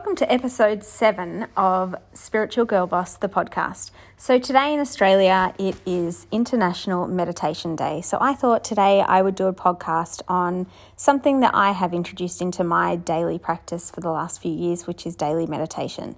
welcome 0.00 0.16
to 0.16 0.32
episode 0.32 0.82
seven 0.82 1.46
of 1.58 1.94
Spiritual 2.14 2.64
Girl 2.64 2.86
Boss, 2.86 3.18
the 3.18 3.28
podcast. 3.28 3.90
So, 4.16 4.38
today 4.38 4.72
in 4.72 4.80
Australia, 4.80 5.54
it 5.58 5.76
is 5.84 6.26
International 6.32 7.06
Meditation 7.06 7.76
Day. 7.76 8.00
So, 8.00 8.16
I 8.18 8.32
thought 8.32 8.64
today 8.64 9.02
I 9.02 9.20
would 9.20 9.34
do 9.34 9.44
a 9.44 9.52
podcast 9.52 10.22
on 10.26 10.66
something 10.96 11.40
that 11.40 11.54
I 11.54 11.72
have 11.72 11.92
introduced 11.92 12.40
into 12.40 12.64
my 12.64 12.96
daily 12.96 13.38
practice 13.38 13.90
for 13.90 14.00
the 14.00 14.10
last 14.10 14.40
few 14.40 14.50
years, 14.50 14.86
which 14.86 15.04
is 15.04 15.16
daily 15.16 15.46
meditation. 15.46 16.16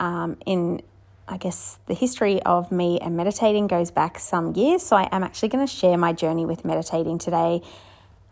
Um, 0.00 0.36
in 0.44 0.82
I 1.28 1.36
guess 1.36 1.78
the 1.86 1.94
history 1.94 2.42
of 2.42 2.72
me 2.72 2.98
and 2.98 3.16
meditating 3.16 3.68
goes 3.68 3.92
back 3.92 4.18
some 4.18 4.54
years, 4.56 4.82
so 4.82 4.96
I 4.96 5.08
am 5.12 5.22
actually 5.22 5.50
going 5.50 5.64
to 5.64 5.72
share 5.72 5.96
my 5.96 6.12
journey 6.12 6.46
with 6.46 6.64
meditating 6.64 7.18
today. 7.18 7.62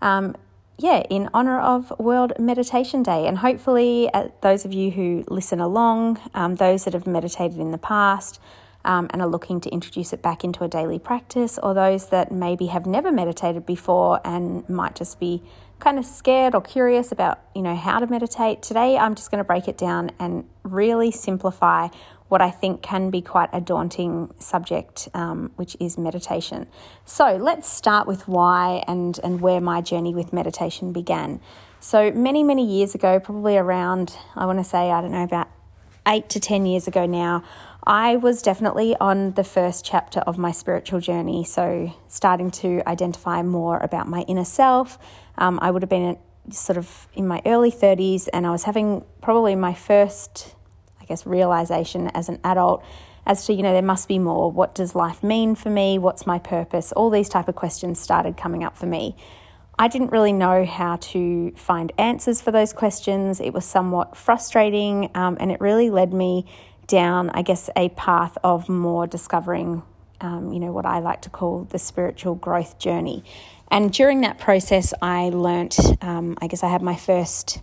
Um, 0.03 0.35
yeah, 0.79 1.03
in 1.11 1.29
honor 1.35 1.61
of 1.61 1.93
World 1.99 2.33
Meditation 2.39 3.03
Day. 3.03 3.27
And 3.27 3.39
hopefully, 3.39 4.09
uh, 4.15 4.29
those 4.43 4.65
of 4.65 4.73
you 4.73 4.93
who 4.93 5.25
listen 5.29 5.61
along, 5.61 6.21
um, 6.35 6.55
those 6.55 6.85
that 6.85 6.95
have 6.95 7.07
meditated 7.07 7.59
in 7.59 7.73
the 7.73 7.79
past 7.79 8.41
um, 8.85 9.09
and 9.11 9.21
are 9.21 9.29
looking 9.29 9.61
to 9.63 9.69
introduce 9.71 10.13
it 10.13 10.23
back 10.23 10.45
into 10.45 10.63
a 10.63 10.69
daily 10.69 11.01
practice, 11.01 11.59
or 11.61 11.75
those 11.75 12.11
that 12.11 12.31
maybe 12.31 12.67
have 12.67 12.87
never 12.87 13.11
meditated 13.11 13.67
before 13.67 14.21
and 14.25 14.69
might 14.69 14.95
just 14.95 15.19
be 15.19 15.43
kind 15.81 15.99
of 15.99 16.05
scared 16.05 16.55
or 16.55 16.61
curious 16.61 17.13
about, 17.13 17.41
you 17.55 17.63
know, 17.63 17.75
how 17.75 18.01
to 18.01 18.07
meditate. 18.07 18.63
Today, 18.63 18.97
I'm 18.97 19.15
just 19.15 19.31
going 19.31 19.39
to 19.39 19.45
break 19.45 19.69
it 19.69 19.79
down 19.79 20.11
and 20.19 20.49
really 20.63 21.11
simplify 21.11 21.89
what 22.29 22.43
I 22.43 22.51
think 22.51 22.83
can 22.83 23.11
be 23.11 23.23
quite 23.23 23.49
a 23.53 23.61
daunting 23.61 24.33
subject, 24.39 25.09
um, 25.15 25.51
which 25.57 25.77
is 25.81 25.97
meditation. 25.97 26.67
So 27.05 27.37
let's 27.37 27.69
start 27.69 28.07
with 28.07 28.29
why 28.29 28.85
and, 28.87 29.19
and 29.25 29.41
where 29.41 29.61
my 29.61 29.81
journey 29.81 30.15
with 30.15 30.33
meditation 30.33 30.93
began. 30.93 31.41
So, 31.81 32.11
many, 32.11 32.43
many 32.43 32.67
years 32.67 32.95
ago, 32.95 33.21
probably 33.21 33.57
around, 33.57 34.17
I 34.35 34.47
want 34.47 34.59
to 34.59 34.65
say, 34.65 34.91
I 34.91 35.01
don't 35.01 35.13
know, 35.13 35.23
about 35.23 35.49
eight 36.09 36.29
to 36.31 36.41
10 36.41 36.67
years 36.67 36.89
ago 36.89 37.07
now, 37.07 37.45
I 37.87 38.17
was 38.17 38.43
definitely 38.43 38.97
on 39.01 39.33
the 39.33 39.45
first 39.45 39.85
chapter 39.85 40.21
of 40.21 40.37
my 40.39 40.51
spiritual 40.51 41.01
journey. 41.01 41.45
So, 41.45 41.95
starting 42.09 42.51
to 42.51 42.83
identify 42.87 43.43
more 43.43 43.79
about 43.79 44.09
my 44.09 44.23
inner 44.23 44.45
self. 44.45 44.99
Um, 45.39 45.59
I 45.63 45.71
would 45.71 45.83
have 45.83 45.89
been 45.89 46.19
sort 46.51 46.77
of 46.77 47.09
in 47.15 47.27
my 47.27 47.41
early 47.47 47.71
30s, 47.71 48.29
and 48.33 48.47
I 48.47 48.51
was 48.51 48.65
having 48.65 49.05
probably 49.23 49.55
my 49.55 49.75
first 49.75 50.55
I 51.01 51.05
guess, 51.05 51.27
realization 51.27 52.09
as 52.09 52.29
an 52.29 52.39
adult 52.45 52.85
as 53.27 53.47
to, 53.47 53.53
you 53.53 53.63
know, 53.63 53.73
there 53.73 53.83
must 53.83 54.09
be 54.09 54.19
more. 54.19 54.51
What 54.51 54.75
does 54.75 54.95
life 54.95 55.23
mean 55.23 55.55
for 55.55 55.71
me? 55.71 55.99
What's 55.99 56.27
my 56.27 56.39
purpose? 56.39 56.93
All 56.93 57.11
these 57.11 57.29
type 57.29 57.49
of 57.49 57.55
questions 57.55 58.01
started 58.01 58.37
coming 58.37 58.65
up 58.65 58.77
for 58.77 58.87
me. 58.87 59.17
I 59.79 59.89
didn't 59.89 60.11
really 60.11 60.33
know 60.33 60.65
how 60.65 60.97
to 60.97 61.53
find 61.53 61.93
answers 61.99 62.41
for 62.41 62.51
those 62.51 62.73
questions. 62.73 63.41
It 63.41 63.53
was 63.53 63.65
somewhat 63.65 64.17
frustrating, 64.17 65.11
um, 65.15 65.37
and 65.39 65.53
it 65.53 65.61
really 65.61 65.89
led 65.91 66.13
me 66.13 66.47
down, 66.87 67.31
I 67.31 67.43
guess, 67.43 67.71
a 67.77 67.91
path 67.91 68.37
of 68.43 68.69
more 68.69 69.07
discovering, 69.07 69.83
um, 70.21 70.53
you 70.53 70.59
know, 70.59 70.73
what 70.73 70.85
I 70.85 70.99
like 70.99 71.23
to 71.23 71.31
call 71.31 71.65
the 71.65 71.79
spiritual 71.79 72.35
growth 72.35 72.79
journey. 72.79 73.25
And 73.71 73.93
during 73.93 74.23
that 74.23 74.39
process, 74.39 74.95
I 75.03 75.29
learnt, 75.29 75.79
um, 76.03 76.37
I 76.41 76.47
guess, 76.47 76.63
I 76.63 76.69
had 76.69 76.83
my 76.83 76.97
first 76.97 77.61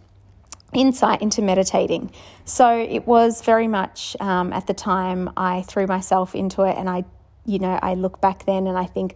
insight 0.74 1.22
into 1.22 1.42
meditating. 1.42 2.12
So 2.44 2.78
it 2.78 3.08
was 3.08 3.42
very 3.42 3.68
much 3.68 4.16
um, 4.20 4.54
at 4.54 4.68
the 4.68 4.74
time 4.74 5.32
I 5.36 5.64
threw 5.64 5.88
myself 5.88 6.36
into 6.36 6.64
it, 6.64 6.78
and 6.78 6.90
I, 6.90 7.06
you 7.46 7.60
know, 7.60 7.80
I 7.82 7.96
look 7.96 8.22
back 8.22 8.46
then 8.46 8.68
and 8.68 8.78
I 8.78 8.86
think 8.86 9.16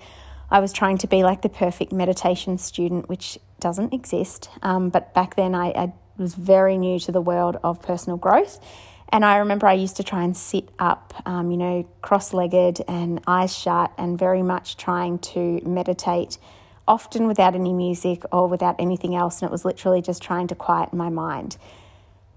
I 0.51 0.59
was 0.59 0.73
trying 0.73 0.97
to 0.99 1.07
be 1.07 1.23
like 1.23 1.41
the 1.41 1.49
perfect 1.49 1.91
meditation 1.91 2.57
student, 2.57 3.07
which 3.07 3.37
doesn't 3.59 3.93
exist. 3.93 4.49
Um, 4.63 4.89
but 4.89 5.13
back 5.13 5.35
then 5.35 5.53
I, 5.53 5.67
I 5.71 5.93
was 6.17 6.33
very 6.33 6.77
new 6.77 6.99
to 6.99 7.11
the 7.11 7.21
world 7.21 7.57
of 7.63 7.81
personal 7.81 8.17
growth. 8.17 8.59
And 9.11 9.25
I 9.25 9.37
remember 9.37 9.67
I 9.67 9.73
used 9.73 9.97
to 9.97 10.03
try 10.03 10.23
and 10.23 10.37
sit 10.37 10.69
up, 10.77 11.13
um, 11.25 11.51
you 11.51 11.57
know, 11.57 11.87
cross 12.01 12.33
legged 12.33 12.81
and 12.87 13.21
eyes 13.25 13.55
shut, 13.55 13.91
and 13.97 14.17
very 14.17 14.43
much 14.43 14.77
trying 14.77 15.19
to 15.19 15.61
meditate 15.65 16.37
often 16.89 17.27
without 17.27 17.55
any 17.55 17.71
music 17.71 18.23
or 18.31 18.47
without 18.47 18.75
anything 18.79 19.15
else, 19.15 19.41
and 19.41 19.47
it 19.47 19.51
was 19.51 19.63
literally 19.63 20.01
just 20.01 20.21
trying 20.21 20.47
to 20.47 20.55
quiet 20.55 20.91
my 20.91 21.07
mind. 21.07 21.55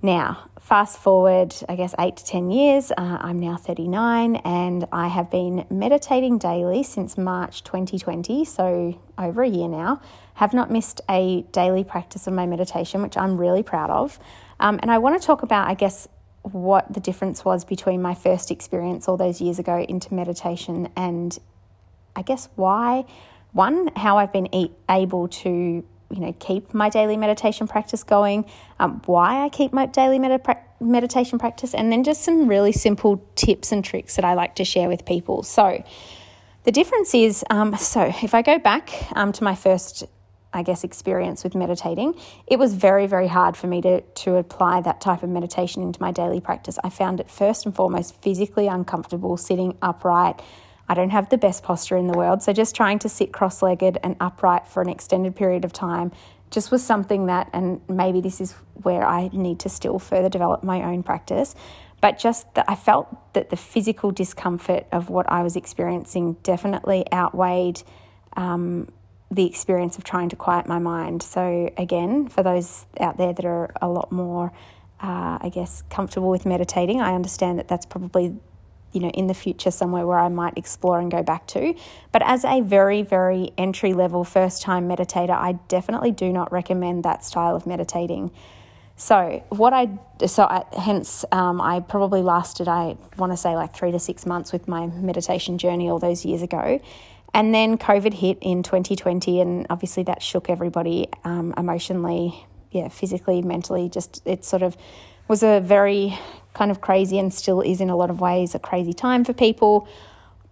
Now, 0.05 0.51
fast 0.61 0.99
forward, 0.99 1.55
I 1.69 1.77
guess, 1.77 1.95
eight 1.99 2.17
to 2.17 2.25
10 2.25 2.51
years, 2.51 2.91
uh, 2.91 3.19
I'm 3.21 3.39
now 3.39 3.57
39 3.57 4.37
and 4.37 4.85
I 4.91 5.07
have 5.07 5.31
been 5.31 5.65
meditating 5.71 6.39
daily 6.39 6.83
since 6.83 7.17
March 7.17 7.63
2020, 7.63 8.45
so 8.45 8.99
over 9.17 9.43
a 9.43 9.49
year 9.49 9.69
now. 9.69 10.03
Have 10.35 10.53
not 10.55 10.73
missed 10.73 11.03
a 11.09 11.43
daily 11.53 11.85
practice 11.85 12.27
of 12.27 12.33
my 12.33 12.47
meditation, 12.47 13.01
which 13.01 13.17
I'm 13.17 13.39
really 13.39 13.63
proud 13.63 13.91
of. 13.91 14.19
Um, 14.59 14.81
and 14.83 14.91
I 14.91 14.99
want 14.99 15.21
to 15.21 15.25
talk 15.25 15.43
about, 15.43 15.69
I 15.69 15.75
guess, 15.75 16.09
what 16.43 16.93
the 16.93 16.99
difference 16.99 17.45
was 17.45 17.65
between 17.65 18.03
my 18.03 18.15
first 18.15 18.51
experience 18.51 19.07
all 19.07 19.17
those 19.17 19.41
years 19.41 19.61
ago 19.61 19.79
into 19.89 20.13
meditation 20.13 20.89
and 20.97 21.39
I 22.17 22.23
guess 22.23 22.49
why 22.57 23.05
one, 23.53 23.91
how 23.97 24.19
I've 24.19 24.33
been 24.33 24.49
able 24.89 25.29
to 25.29 25.85
you 26.11 26.21
know 26.21 26.35
keep 26.39 26.75
my 26.75 26.89
daily 26.89 27.17
meditation 27.17 27.67
practice 27.67 28.03
going, 28.03 28.45
um, 28.79 29.01
why 29.07 29.45
I 29.45 29.49
keep 29.49 29.73
my 29.73 29.87
daily 29.87 30.19
med- 30.19 30.43
meditation 30.81 31.39
practice, 31.39 31.75
and 31.75 31.91
then 31.91 32.05
just 32.05 32.23
some 32.23 32.49
really 32.49 32.73
simple 32.73 33.25
tips 33.35 33.73
and 33.73 33.85
tricks 33.85 34.17
that 34.17 34.25
I 34.25 34.35
like 34.35 34.57
to 34.57 34.65
share 34.65 34.89
with 34.89 35.05
people. 35.05 35.43
So 35.43 35.85
the 36.65 36.73
difference 36.73 37.15
is, 37.15 37.45
um, 37.51 37.77
so 37.77 38.13
if 38.23 38.35
I 38.35 38.43
go 38.43 38.59
back 38.59 38.91
um, 39.17 39.33
to 39.33 39.45
my 39.45 39.55
first 39.55 40.05
I 40.55 40.63
guess, 40.63 40.85
experience 40.85 41.45
with 41.45 41.55
meditating, 41.55 42.15
it 42.47 42.59
was 42.59 42.75
very, 42.75 43.07
very 43.07 43.27
hard 43.27 43.57
for 43.57 43.67
me 43.67 43.81
to, 43.83 44.03
to 44.03 44.37
apply 44.37 44.83
that 44.83 45.01
type 45.01 45.23
of 45.23 45.31
meditation 45.31 45.83
into 45.83 46.01
my 46.01 46.13
daily 46.13 46.41
practice. 46.41 46.79
I 46.85 46.91
found 46.91 47.21
it 47.21 47.31
first 47.31 47.65
and 47.65 47.75
foremost 47.75 48.21
physically 48.21 48.67
uncomfortable 48.67 49.37
sitting 49.37 49.79
upright, 49.81 50.43
I 50.93 50.95
don't 50.95 51.09
have 51.09 51.31
the 51.31 51.39
best 51.39 51.63
posture 51.63 51.97
in 51.97 52.07
the 52.07 52.13
world. 52.13 52.43
So 52.43 52.53
just 52.53 52.77
trying 52.77 52.99
to 52.99 53.09
sit 53.09 53.33
cross 53.33 53.63
legged 53.63 53.97
and 54.03 54.15
upright 54.21 54.69
for 54.69 54.83
an 54.83 54.91
extended 54.91 55.35
period 55.35 55.65
of 55.65 55.73
time 55.73 56.13
just 56.51 56.71
was 56.71 56.85
something 56.85 57.27
that, 57.27 57.49
and 57.55 57.81
maybe 57.89 58.21
this 58.21 58.43
is 58.43 58.53
where 58.83 59.03
I 59.03 59.31
need 59.33 59.59
to 59.61 59.71
still 59.71 59.99
further 59.99 60.29
develop 60.29 60.63
my 60.63 60.83
own 60.83 61.03
practice. 61.03 61.55
But 62.03 62.19
just 62.19 62.53
that 62.57 62.67
I 62.69 62.75
felt 62.75 63.33
that 63.33 63.49
the 63.49 63.57
physical 63.57 64.11
discomfort 64.11 64.85
of 64.93 65.09
what 65.09 65.31
I 65.33 65.43
was 65.43 65.57
experiencing 65.57 66.35
definitely 66.43 67.11
outweighed 67.11 67.83
um, 68.37 68.93
the 69.31 69.47
experience 69.47 69.97
of 69.97 70.05
trying 70.05 70.29
to 70.29 70.37
quiet 70.37 70.67
my 70.67 70.79
mind. 70.79 71.23
So, 71.23 71.73
again, 71.79 72.29
for 72.29 72.43
those 72.43 72.85
out 73.01 73.17
there 73.17 73.33
that 73.33 73.47
are 73.47 73.73
a 73.81 73.89
lot 73.89 74.13
more, 74.13 74.53
uh, 75.01 75.39
I 75.41 75.51
guess, 75.51 75.85
comfortable 75.89 76.29
with 76.29 76.45
meditating, 76.45 77.01
I 77.01 77.15
understand 77.15 77.59
that 77.61 77.69
that's 77.69 77.87
probably 77.87 78.37
you 78.93 79.01
know 79.01 79.11
in 79.11 79.27
the 79.27 79.35
future 79.35 79.71
somewhere 79.71 80.07
where 80.07 80.19
I 80.19 80.29
might 80.29 80.57
explore 80.57 80.99
and 80.99 81.11
go 81.11 81.23
back 81.23 81.47
to. 81.49 81.75
But 82.13 82.23
as 82.25 82.45
a 82.45 82.61
very 82.61 83.03
very 83.03 83.53
entry 83.59 83.93
level 83.93 84.25
first 84.25 84.63
time 84.63 84.89
meditator, 84.89 85.37
I 85.37 85.53
definitely 85.69 86.13
do 86.13 86.33
not 86.33 86.53
recommend 86.53 87.05
that 87.05 87.25
style 87.25 87.57
of 87.57 87.67
meditating. 87.67 88.31
So 88.97 89.43
what 89.49 89.73
I 89.73 89.89
so 90.27 90.45
I, 90.45 90.65
hence 90.79 91.25
um, 91.33 91.61
I 91.61 91.81
probably 91.81 92.23
lasted 92.23 92.69
I 92.69 92.97
want 93.17 93.33
to 93.33 93.37
say 93.37 93.55
like 93.57 93.75
three 93.75 93.91
to 93.93 93.99
six 93.99 94.27
months 94.27 94.53
with 94.53 94.69
my 94.69 94.87
meditation 94.87 95.59
journey 95.59 95.89
all 95.89 95.99
those 95.99 96.25
years 96.25 96.43
ago. 96.43 96.81
And 97.35 97.55
then 97.55 97.79
COVID 97.79 98.13
hit 98.13 98.39
in 98.43 98.63
2020, 98.63 99.41
and 99.41 99.67
obviously 99.71 100.03
that 100.05 100.23
shook 100.23 100.51
everybody 100.51 101.09
um, 101.25 101.55
emotionally, 101.57 102.47
yeah, 102.71 102.89
physically, 102.89 103.41
mentally. 103.41 103.89
Just 103.89 104.23
it 104.27 104.45
sort 104.45 104.63
of 104.63 104.77
was 105.29 105.43
a 105.43 105.61
very 105.61 106.19
kind 106.55 106.71
of 106.71 106.81
crazy 106.81 107.19
and 107.19 107.33
still 107.33 107.61
is 107.61 107.81
in 107.81 107.91
a 107.91 107.97
lot 107.97 108.11
of 108.11 108.21
ways 108.21 108.55
a 108.55 108.59
crazy 108.59 108.93
time 108.93 109.25
for 109.25 109.33
people. 109.33 109.89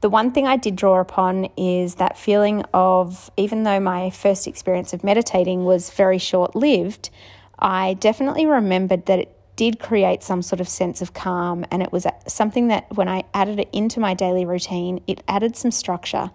The 0.00 0.08
one 0.08 0.32
thing 0.32 0.46
I 0.46 0.56
did 0.56 0.76
draw 0.76 1.00
upon 1.00 1.50
is 1.56 1.96
that 1.96 2.16
feeling 2.16 2.64
of, 2.72 3.30
even 3.36 3.64
though 3.64 3.80
my 3.80 4.10
first 4.10 4.46
experience 4.46 4.92
of 4.92 5.04
meditating 5.04 5.64
was 5.64 5.90
very 5.90 6.18
short 6.18 6.56
lived, 6.56 7.10
I 7.58 7.94
definitely 7.94 8.46
remembered 8.46 9.06
that 9.06 9.18
it 9.18 9.36
did 9.56 9.78
create 9.78 10.22
some 10.22 10.40
sort 10.40 10.58
of 10.58 10.68
sense 10.70 11.02
of 11.02 11.12
calm. 11.12 11.66
And 11.70 11.82
it 11.82 11.92
was 11.92 12.06
something 12.26 12.68
that 12.68 12.96
when 12.96 13.08
I 13.08 13.24
added 13.34 13.60
it 13.60 13.68
into 13.74 14.00
my 14.00 14.14
daily 14.14 14.46
routine, 14.46 15.02
it 15.06 15.22
added 15.28 15.54
some 15.54 15.70
structure. 15.70 16.30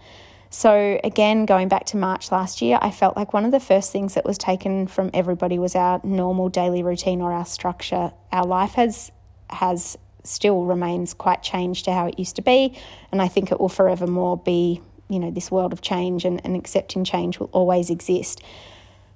So, 0.52 1.00
again, 1.04 1.46
going 1.48 1.68
back 1.68 1.86
to 1.88 1.98
March 1.98 2.32
last 2.32 2.62
year, 2.62 2.78
I 2.82 2.92
felt 2.92 3.18
like 3.18 3.34
one 3.34 3.44
of 3.44 3.52
the 3.52 3.60
first 3.60 3.92
things 3.92 4.14
that 4.14 4.26
was 4.26 4.38
taken 4.38 4.86
from 4.86 5.10
everybody 5.12 5.58
was 5.58 5.76
our 5.76 6.00
normal 6.04 6.50
daily 6.50 6.84
routine 6.84 7.20
or 7.20 7.32
our 7.32 7.46
structure. 7.46 8.14
Our 8.32 8.46
life 8.46 8.74
has 8.74 9.12
has 9.50 9.98
still 10.24 10.66
remains 10.66 11.14
quite 11.14 11.44
changed 11.44 11.86
to 11.86 11.94
how 11.94 12.08
it 12.08 12.20
used 12.20 12.36
to 12.36 12.42
be. 12.42 12.78
And 13.12 13.22
I 13.22 13.28
think 13.28 13.52
it 13.52 13.60
will 13.60 13.70
forevermore 13.70 14.38
be, 14.38 14.82
you 15.10 15.20
know, 15.20 15.32
this 15.32 15.52
world 15.52 15.74
of 15.74 15.82
change 15.82 16.26
and, 16.26 16.42
and 16.44 16.56
accepting 16.56 17.04
change 17.04 17.40
will 17.40 17.50
always 17.52 17.90
exist. 17.90 18.42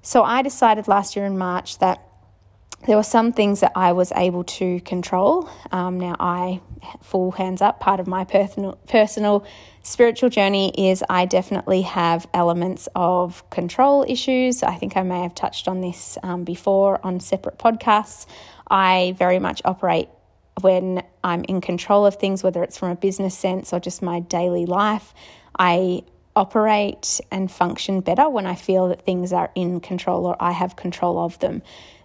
So 0.01 0.23
I 0.23 0.41
decided 0.41 0.87
last 0.87 1.15
year 1.15 1.25
in 1.25 1.37
March 1.37 1.79
that 1.79 2.03
there 2.87 2.95
were 2.95 3.03
some 3.03 3.33
things 3.33 3.59
that 3.59 3.73
I 3.75 3.91
was 3.91 4.13
able 4.15 4.45
to 4.45 4.79
control. 4.81 5.49
Um, 5.69 5.99
now, 5.99 6.15
I, 6.17 6.61
full 7.01 7.31
hands 7.31 7.61
up, 7.61 7.81
part 7.81 7.99
of 7.99 8.07
my 8.07 8.23
personal, 8.23 8.77
personal 8.87 9.45
spiritual 9.83 10.29
journey 10.29 10.71
is 10.89 11.03
I 11.09 11.25
definitely 11.25 11.81
have 11.81 12.25
elements 12.33 12.87
of 12.95 13.47
control 13.49 14.05
issues. 14.07 14.63
I 14.63 14.75
think 14.75 14.95
I 14.95 15.03
may 15.03 15.23
have 15.23 15.35
touched 15.35 15.67
on 15.67 15.81
this 15.81 16.17
um, 16.23 16.45
before 16.45 17.05
on 17.05 17.19
separate 17.19 17.57
podcasts. 17.57 18.25
I 18.71 19.13
very 19.17 19.39
much 19.39 19.61
operate 19.65 20.07
when 20.63 21.03
I'm 21.23 21.43
in 21.45 21.61
control 21.61 22.05
of 22.05 22.15
things, 22.15 22.43
whether 22.43 22.63
it's 22.63 22.77
from 22.77 22.91
a 22.91 22.95
business 22.95 23.37
sense 23.37 23.73
or 23.73 23.79
just 23.79 24.01
my 24.01 24.19
daily 24.19 24.65
life. 24.65 25.13
I 25.57 26.03
operate 26.35 27.19
and 27.31 27.51
function 27.51 28.01
better 28.01 28.29
when 28.29 28.45
I 28.45 28.55
feel 28.55 28.87
that 28.89 29.05
things 29.05 29.33
are 29.33 29.51
in 29.55 29.79
control 29.79 30.25
or 30.25 30.35
I 30.39 30.51
have 30.51 30.75
control 30.75 31.19
of 31.19 31.37
them. 31.39 31.61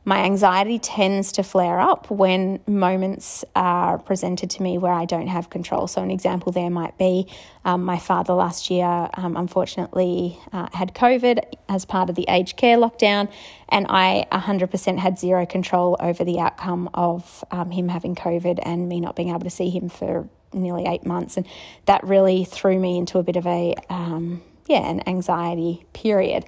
My 0.06 0.24
anxiety 0.24 0.78
tends 0.78 1.32
to 1.32 1.42
flare 1.42 1.80
up 1.80 2.10
when 2.10 2.60
moments 2.66 3.42
are 3.56 3.98
presented 3.98 4.50
to 4.50 4.62
me 4.62 4.76
where 4.76 4.92
I 4.92 5.06
don't 5.06 5.28
have 5.28 5.48
control. 5.48 5.86
So, 5.86 6.02
an 6.02 6.10
example 6.10 6.52
there 6.52 6.68
might 6.68 6.98
be 6.98 7.26
um, 7.64 7.84
my 7.84 7.98
father 7.98 8.34
last 8.34 8.70
year, 8.70 9.08
um, 9.14 9.34
unfortunately, 9.34 10.38
uh, 10.52 10.68
had 10.74 10.94
COVID 10.94 11.42
as 11.70 11.86
part 11.86 12.10
of 12.10 12.16
the 12.16 12.26
aged 12.28 12.58
care 12.58 12.76
lockdown, 12.76 13.32
and 13.70 13.86
I 13.88 14.26
100% 14.30 14.98
had 14.98 15.18
zero 15.18 15.46
control 15.46 15.96
over 15.98 16.22
the 16.22 16.38
outcome 16.38 16.90
of 16.92 17.42
um, 17.50 17.70
him 17.70 17.88
having 17.88 18.14
COVID 18.14 18.58
and 18.62 18.88
me 18.90 19.00
not 19.00 19.16
being 19.16 19.30
able 19.30 19.40
to 19.40 19.50
see 19.50 19.70
him 19.70 19.88
for 19.88 20.28
nearly 20.52 20.84
eight 20.86 21.06
months. 21.06 21.38
And 21.38 21.46
that 21.86 22.04
really 22.04 22.44
threw 22.44 22.78
me 22.78 22.98
into 22.98 23.18
a 23.18 23.22
bit 23.22 23.36
of 23.36 23.46
a, 23.46 23.74
um, 23.88 24.42
yeah, 24.66 24.88
an 24.88 25.08
anxiety 25.08 25.86
period. 25.94 26.44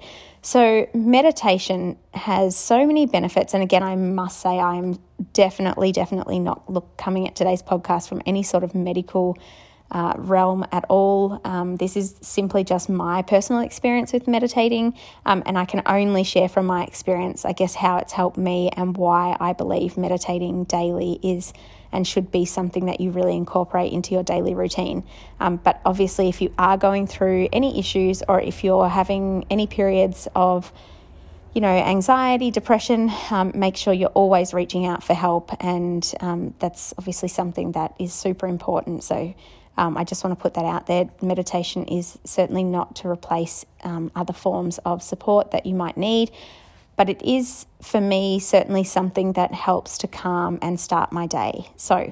So, 0.47 0.87
meditation 0.93 1.97
has 2.13 2.55
so 2.55 2.87
many 2.87 3.05
benefits. 3.05 3.53
And 3.53 3.61
again, 3.61 3.83
I 3.83 3.97
must 3.97 4.39
say, 4.39 4.57
I'm 4.57 4.97
definitely, 5.33 5.91
definitely 5.91 6.39
not 6.39 6.71
look, 6.71 6.95
coming 6.95 7.27
at 7.27 7.35
today's 7.35 7.61
podcast 7.61 8.07
from 8.07 8.21
any 8.25 8.43
sort 8.43 8.63
of 8.63 8.73
medical 8.73 9.37
uh, 9.91 10.13
realm 10.15 10.65
at 10.71 10.85
all. 10.87 11.41
Um, 11.43 11.75
this 11.75 11.97
is 11.97 12.15
simply 12.21 12.63
just 12.63 12.87
my 12.87 13.23
personal 13.23 13.61
experience 13.61 14.13
with 14.13 14.25
meditating, 14.25 14.93
um, 15.25 15.43
and 15.45 15.57
I 15.57 15.65
can 15.65 15.81
only 15.85 16.23
share 16.23 16.47
from 16.47 16.65
my 16.65 16.85
experience, 16.85 17.43
I 17.43 17.51
guess, 17.51 17.75
how 17.75 17.97
it's 17.97 18.13
helped 18.13 18.37
me 18.37 18.69
and 18.77 18.95
why 18.95 19.35
I 19.41 19.51
believe 19.51 19.97
meditating 19.97 20.63
daily 20.63 21.19
is 21.23 21.51
and 21.91 22.07
should 22.07 22.31
be 22.31 22.45
something 22.45 22.85
that 22.85 22.99
you 22.99 23.11
really 23.11 23.35
incorporate 23.35 23.93
into 23.93 24.13
your 24.13 24.23
daily 24.23 24.53
routine. 24.53 25.03
Um, 25.39 25.57
but 25.57 25.81
obviously, 25.85 26.29
if 26.29 26.41
you 26.41 26.53
are 26.57 26.77
going 26.77 27.07
through 27.07 27.49
any 27.51 27.79
issues 27.79 28.23
or 28.27 28.41
if 28.41 28.63
you're 28.63 28.89
having 28.89 29.45
any 29.49 29.67
periods 29.67 30.27
of 30.35 30.71
you 31.53 31.61
know, 31.61 31.69
anxiety, 31.69 32.51
depression, 32.51 33.11
um, 33.31 33.51
make 33.55 33.75
sure 33.75 33.91
you're 33.91 34.09
always 34.09 34.53
reaching 34.53 34.85
out 34.85 35.03
for 35.03 35.15
help. 35.15 35.51
And 35.59 36.07
um, 36.19 36.53
that's 36.59 36.93
obviously 36.99 37.29
something 37.29 37.71
that 37.71 37.95
is 37.97 38.13
super 38.13 38.45
important. 38.45 39.03
So 39.03 39.33
um, 39.75 39.97
I 39.97 40.03
just 40.03 40.23
want 40.23 40.37
to 40.37 40.41
put 40.41 40.53
that 40.53 40.65
out 40.65 40.85
there. 40.85 41.09
Meditation 41.19 41.85
is 41.85 42.19
certainly 42.25 42.63
not 42.63 42.95
to 42.97 43.07
replace 43.07 43.65
um, 43.83 44.11
other 44.15 44.33
forms 44.33 44.77
of 44.79 45.01
support 45.01 45.49
that 45.49 45.65
you 45.65 45.73
might 45.73 45.97
need 45.97 46.31
but 46.97 47.09
it 47.09 47.21
is 47.21 47.65
for 47.81 48.01
me 48.01 48.39
certainly 48.39 48.83
something 48.83 49.33
that 49.33 49.53
helps 49.53 49.97
to 49.99 50.07
calm 50.07 50.59
and 50.61 50.79
start 50.79 51.13
my 51.13 51.27
day. 51.27 51.69
So 51.77 52.11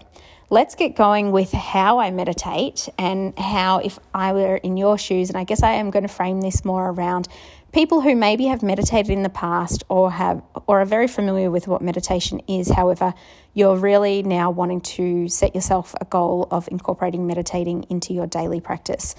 let's 0.49 0.75
get 0.75 0.95
going 0.95 1.31
with 1.31 1.51
how 1.51 1.99
I 1.99 2.11
meditate 2.11 2.87
and 2.97 3.37
how, 3.37 3.79
if 3.79 3.99
I 4.13 4.31
were 4.31 4.57
in 4.57 4.77
your 4.77 4.97
shoes, 4.97 5.29
and 5.29 5.37
I 5.37 5.43
guess 5.43 5.63
I 5.63 5.73
am 5.73 5.89
going 5.89 6.03
to 6.03 6.13
frame 6.13 6.39
this 6.39 6.63
more 6.63 6.91
around 6.91 7.27
people 7.73 7.99
who 7.99 8.15
maybe 8.15 8.45
have 8.45 8.63
meditated 8.63 9.11
in 9.11 9.23
the 9.23 9.29
past 9.29 9.83
or 9.89 10.09
have 10.09 10.41
or 10.65 10.79
are 10.79 10.85
very 10.85 11.07
familiar 11.07 11.51
with 11.51 11.67
what 11.67 11.81
meditation 11.81 12.39
is 12.47 12.69
however 12.69 13.13
you're 13.53 13.75
really 13.75 14.23
now 14.23 14.49
wanting 14.49 14.79
to 14.79 15.27
set 15.27 15.53
yourself 15.53 15.93
a 15.99 16.05
goal 16.05 16.47
of 16.51 16.69
incorporating 16.71 17.27
meditating 17.27 17.83
into 17.89 18.13
your 18.13 18.27
daily 18.27 18.61
practice 18.61 19.13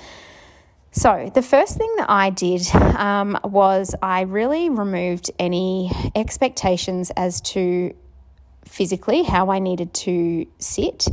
so, 0.97 1.31
the 1.35 1.43
first 1.43 1.77
thing 1.77 1.93
that 1.99 2.09
I 2.09 2.31
did 2.31 2.67
um, 2.75 3.39
was 3.45 3.95
I 4.01 4.23
really 4.23 4.71
removed 4.71 5.31
any 5.39 5.93
expectations 6.15 7.13
as 7.19 7.43
to 7.53 7.95
physically 8.65 9.23
how 9.23 9.51
I 9.51 9.59
needed 9.59 9.93
to 9.93 10.47
sit, 10.59 11.07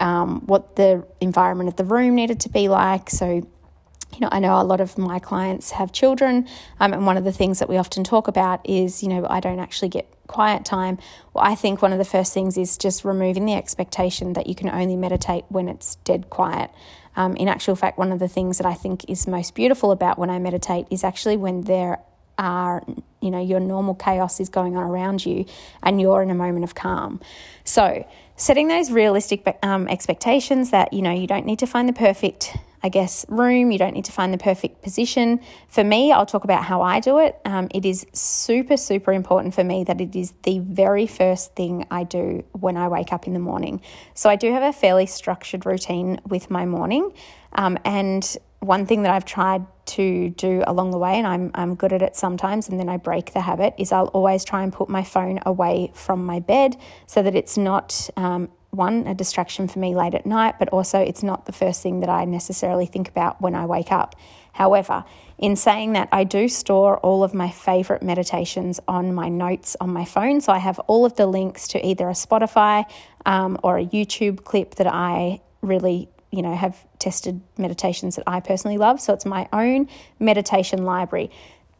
um, 0.00 0.46
what 0.46 0.76
the 0.76 1.06
environment 1.20 1.68
of 1.68 1.76
the 1.76 1.84
room 1.84 2.14
needed 2.14 2.40
to 2.40 2.48
be 2.48 2.68
like. 2.68 3.10
So, 3.10 3.26
you 3.28 4.20
know, 4.20 4.30
I 4.32 4.38
know 4.38 4.58
a 4.58 4.64
lot 4.64 4.80
of 4.80 4.96
my 4.96 5.18
clients 5.18 5.72
have 5.72 5.92
children, 5.92 6.48
um, 6.80 6.94
and 6.94 7.04
one 7.04 7.18
of 7.18 7.24
the 7.24 7.32
things 7.32 7.58
that 7.58 7.68
we 7.68 7.76
often 7.76 8.04
talk 8.04 8.28
about 8.28 8.66
is, 8.66 9.02
you 9.02 9.10
know, 9.10 9.26
I 9.28 9.40
don't 9.40 9.58
actually 9.58 9.90
get 9.90 10.10
quiet 10.28 10.64
time. 10.64 10.98
Well, 11.34 11.44
I 11.44 11.56
think 11.56 11.82
one 11.82 11.92
of 11.92 11.98
the 11.98 12.04
first 12.04 12.32
things 12.32 12.56
is 12.56 12.78
just 12.78 13.04
removing 13.04 13.44
the 13.44 13.54
expectation 13.54 14.34
that 14.34 14.46
you 14.46 14.54
can 14.54 14.68
only 14.68 14.96
meditate 14.96 15.44
when 15.48 15.68
it's 15.68 15.96
dead 15.96 16.30
quiet. 16.30 16.70
Um, 17.16 17.34
in 17.34 17.48
actual 17.48 17.74
fact, 17.74 17.98
one 17.98 18.12
of 18.12 18.20
the 18.20 18.28
things 18.28 18.58
that 18.58 18.66
I 18.66 18.74
think 18.74 19.08
is 19.10 19.26
most 19.26 19.56
beautiful 19.56 19.90
about 19.90 20.18
when 20.18 20.30
I 20.30 20.38
meditate 20.38 20.86
is 20.90 21.02
actually 21.02 21.36
when 21.36 21.62
there 21.62 21.98
are, 22.38 22.84
you 23.20 23.32
know, 23.32 23.42
your 23.42 23.58
normal 23.58 23.96
chaos 23.96 24.38
is 24.38 24.48
going 24.48 24.76
on 24.76 24.84
around 24.84 25.26
you 25.26 25.44
and 25.82 26.00
you're 26.00 26.22
in 26.22 26.30
a 26.30 26.34
moment 26.34 26.62
of 26.62 26.76
calm. 26.76 27.20
So, 27.64 28.06
setting 28.36 28.68
those 28.68 28.92
realistic 28.92 29.58
um, 29.64 29.88
expectations 29.88 30.70
that, 30.70 30.92
you 30.92 31.02
know, 31.02 31.10
you 31.10 31.26
don't 31.26 31.44
need 31.44 31.58
to 31.58 31.66
find 31.66 31.88
the 31.88 31.92
perfect 31.92 32.56
I 32.82 32.88
guess, 32.88 33.26
room. 33.28 33.70
You 33.70 33.78
don't 33.78 33.94
need 33.94 34.04
to 34.06 34.12
find 34.12 34.32
the 34.32 34.38
perfect 34.38 34.82
position. 34.82 35.40
For 35.68 35.82
me, 35.82 36.12
I'll 36.12 36.26
talk 36.26 36.44
about 36.44 36.64
how 36.64 36.82
I 36.82 37.00
do 37.00 37.18
it. 37.18 37.36
Um, 37.44 37.68
it 37.74 37.84
is 37.84 38.06
super, 38.12 38.76
super 38.76 39.12
important 39.12 39.54
for 39.54 39.64
me 39.64 39.84
that 39.84 40.00
it 40.00 40.14
is 40.14 40.32
the 40.44 40.60
very 40.60 41.06
first 41.06 41.54
thing 41.54 41.86
I 41.90 42.04
do 42.04 42.44
when 42.52 42.76
I 42.76 42.88
wake 42.88 43.12
up 43.12 43.26
in 43.26 43.32
the 43.32 43.40
morning. 43.40 43.80
So 44.14 44.30
I 44.30 44.36
do 44.36 44.52
have 44.52 44.62
a 44.62 44.72
fairly 44.72 45.06
structured 45.06 45.66
routine 45.66 46.20
with 46.26 46.50
my 46.50 46.66
morning. 46.66 47.12
Um, 47.52 47.78
and 47.84 48.36
one 48.60 48.86
thing 48.86 49.02
that 49.02 49.12
I've 49.12 49.24
tried 49.24 49.64
to 49.86 50.30
do 50.30 50.62
along 50.66 50.90
the 50.90 50.98
way, 50.98 51.14
and 51.14 51.26
I'm, 51.26 51.50
I'm 51.54 51.74
good 51.74 51.92
at 51.92 52.02
it 52.02 52.16
sometimes, 52.16 52.68
and 52.68 52.78
then 52.78 52.88
I 52.88 52.96
break 52.96 53.32
the 53.32 53.40
habit, 53.40 53.74
is 53.78 53.92
I'll 53.92 54.08
always 54.08 54.44
try 54.44 54.62
and 54.62 54.72
put 54.72 54.88
my 54.88 55.02
phone 55.02 55.40
away 55.46 55.92
from 55.94 56.26
my 56.26 56.40
bed 56.40 56.76
so 57.06 57.22
that 57.22 57.34
it's 57.34 57.56
not 57.56 58.10
um, 58.16 58.50
one, 58.70 59.06
a 59.06 59.14
distraction 59.14 59.66
for 59.66 59.78
me 59.78 59.94
late 59.94 60.14
at 60.14 60.26
night, 60.26 60.58
but 60.58 60.68
also 60.70 60.98
it's 60.98 61.22
not 61.22 61.46
the 61.46 61.52
first 61.52 61.82
thing 61.82 62.00
that 62.00 62.08
I 62.08 62.24
necessarily 62.24 62.86
think 62.86 63.08
about 63.08 63.40
when 63.40 63.54
I 63.54 63.66
wake 63.66 63.90
up. 63.90 64.14
However, 64.52 65.04
in 65.38 65.56
saying 65.56 65.92
that, 65.92 66.08
I 66.12 66.24
do 66.24 66.48
store 66.48 66.98
all 66.98 67.22
of 67.22 67.32
my 67.32 67.48
favorite 67.50 68.02
meditations 68.02 68.80
on 68.88 69.14
my 69.14 69.28
notes 69.28 69.76
on 69.80 69.90
my 69.90 70.04
phone. 70.04 70.40
So 70.40 70.52
I 70.52 70.58
have 70.58 70.78
all 70.80 71.04
of 71.04 71.14
the 71.14 71.26
links 71.26 71.68
to 71.68 71.86
either 71.86 72.08
a 72.08 72.12
Spotify 72.12 72.84
um, 73.24 73.58
or 73.62 73.78
a 73.78 73.86
YouTube 73.86 74.44
clip 74.44 74.74
that 74.74 74.86
I 74.86 75.40
really, 75.62 76.08
you 76.30 76.42
know, 76.42 76.54
have 76.54 76.76
tested 76.98 77.40
meditations 77.56 78.16
that 78.16 78.24
I 78.26 78.40
personally 78.40 78.78
love. 78.78 79.00
So 79.00 79.12
it's 79.12 79.24
my 79.24 79.48
own 79.52 79.88
meditation 80.18 80.84
library. 80.84 81.30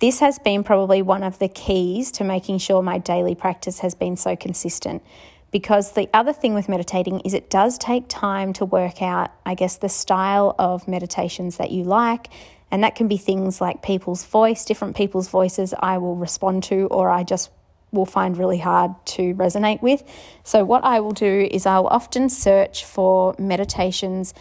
This 0.00 0.20
has 0.20 0.38
been 0.38 0.62
probably 0.62 1.02
one 1.02 1.24
of 1.24 1.40
the 1.40 1.48
keys 1.48 2.12
to 2.12 2.24
making 2.24 2.58
sure 2.58 2.80
my 2.80 2.98
daily 2.98 3.34
practice 3.34 3.80
has 3.80 3.96
been 3.96 4.16
so 4.16 4.36
consistent 4.36 5.02
because 5.50 5.92
the 5.92 6.08
other 6.12 6.32
thing 6.32 6.54
with 6.54 6.68
meditating 6.68 7.20
is 7.20 7.34
it 7.34 7.50
does 7.50 7.78
take 7.78 8.04
time 8.08 8.52
to 8.54 8.64
work 8.64 9.00
out, 9.00 9.32
I 9.46 9.54
guess, 9.54 9.76
the 9.76 9.88
style 9.88 10.54
of 10.58 10.86
meditations 10.86 11.56
that 11.56 11.70
you 11.70 11.84
like. 11.84 12.28
And 12.70 12.84
that 12.84 12.96
can 12.96 13.08
be 13.08 13.16
things 13.16 13.60
like 13.60 13.82
people's 13.82 14.24
voice, 14.24 14.64
different 14.64 14.94
people's 14.94 15.28
voices 15.28 15.72
I 15.78 15.98
will 15.98 16.16
respond 16.16 16.64
to, 16.64 16.86
or 16.90 17.08
I 17.08 17.24
just 17.24 17.50
will 17.92 18.04
find 18.04 18.36
really 18.36 18.58
hard 18.58 18.94
to 19.06 19.34
resonate 19.34 19.80
with. 19.80 20.02
So, 20.44 20.64
what 20.64 20.84
I 20.84 21.00
will 21.00 21.12
do 21.12 21.48
is 21.50 21.64
I'll 21.64 21.86
often 21.86 22.28
search 22.28 22.84
for 22.84 23.34
meditations 23.38 24.34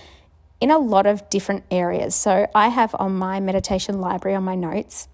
in 0.59 0.71
a 0.71 0.77
lot 0.77 1.05
of 1.05 1.29
different 1.29 1.63
areas. 1.71 2.15
So, 2.15 2.47
I 2.53 2.67
have 2.67 2.93
on 2.99 3.17
my 3.17 3.39
meditation 3.39 4.01
library 4.01 4.35
on 4.35 4.43
my 4.43 4.55
notes 4.55 5.07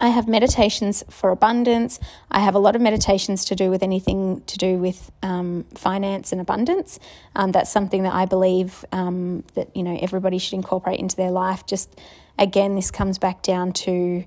I 0.00 0.08
have 0.08 0.28
meditations 0.28 1.02
for 1.10 1.30
abundance. 1.30 1.98
I 2.30 2.40
have 2.40 2.54
a 2.54 2.58
lot 2.58 2.76
of 2.76 2.82
meditations 2.82 3.44
to 3.46 3.56
do 3.56 3.70
with 3.70 3.82
anything 3.82 4.42
to 4.46 4.56
do 4.56 4.78
with 4.78 5.10
um, 5.22 5.64
finance 5.74 6.30
and 6.30 6.40
abundance. 6.40 7.00
Um, 7.34 7.50
that's 7.52 7.70
something 7.70 8.04
that 8.04 8.14
I 8.14 8.24
believe 8.26 8.84
um, 8.92 9.44
that 9.54 9.74
you 9.76 9.82
know 9.82 9.98
everybody 10.00 10.38
should 10.38 10.54
incorporate 10.54 11.00
into 11.00 11.16
their 11.16 11.30
life. 11.30 11.66
Just 11.66 12.00
again, 12.38 12.76
this 12.76 12.90
comes 12.90 13.18
back 13.18 13.42
down 13.42 13.72
to 13.72 14.24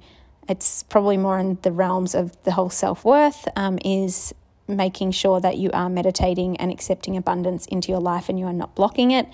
it's 0.50 0.84
probably 0.84 1.18
more 1.18 1.40
in 1.40 1.58
the 1.62 1.72
realms 1.72 2.16
of 2.16 2.42
the 2.44 2.52
whole 2.52 2.70
self 2.70 3.06
worth. 3.06 3.48
Um, 3.56 3.80
is 3.86 4.34
making 4.78 5.12
sure 5.12 5.40
that 5.40 5.58
you 5.58 5.70
are 5.72 5.90
meditating 5.90 6.58
and 6.58 6.72
accepting 6.72 7.18
abundance 7.18 7.66
into 7.68 7.92
your 7.92 8.02
life 8.02 8.30
and 8.30 8.40
you 8.40 8.46
are 8.46 8.54
not 8.54 8.76
blocking 8.76 9.12
it. 9.12 9.28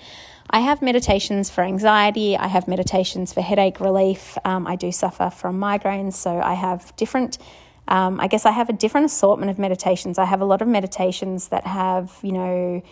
I 0.50 0.60
have 0.60 0.80
meditations 0.80 1.50
for 1.50 1.62
anxiety, 1.62 2.36
I 2.36 2.46
have 2.46 2.68
meditations 2.68 3.32
for 3.32 3.42
headache 3.42 3.80
relief. 3.80 4.38
Um, 4.44 4.66
I 4.66 4.76
do 4.76 4.90
suffer 4.90 5.30
from 5.30 5.60
migraines, 5.60 6.14
so 6.14 6.40
I 6.40 6.54
have 6.54 6.94
different. 6.96 7.38
Um, 7.86 8.20
I 8.20 8.28
guess 8.28 8.44
I 8.44 8.50
have 8.50 8.68
a 8.68 8.72
different 8.74 9.06
assortment 9.06 9.50
of 9.50 9.58
meditations. 9.58 10.18
I 10.18 10.26
have 10.26 10.40
a 10.42 10.44
lot 10.44 10.60
of 10.60 10.68
meditations 10.68 11.48
that 11.48 11.66
have, 11.66 12.18
you 12.22 12.32
know, 12.32 12.82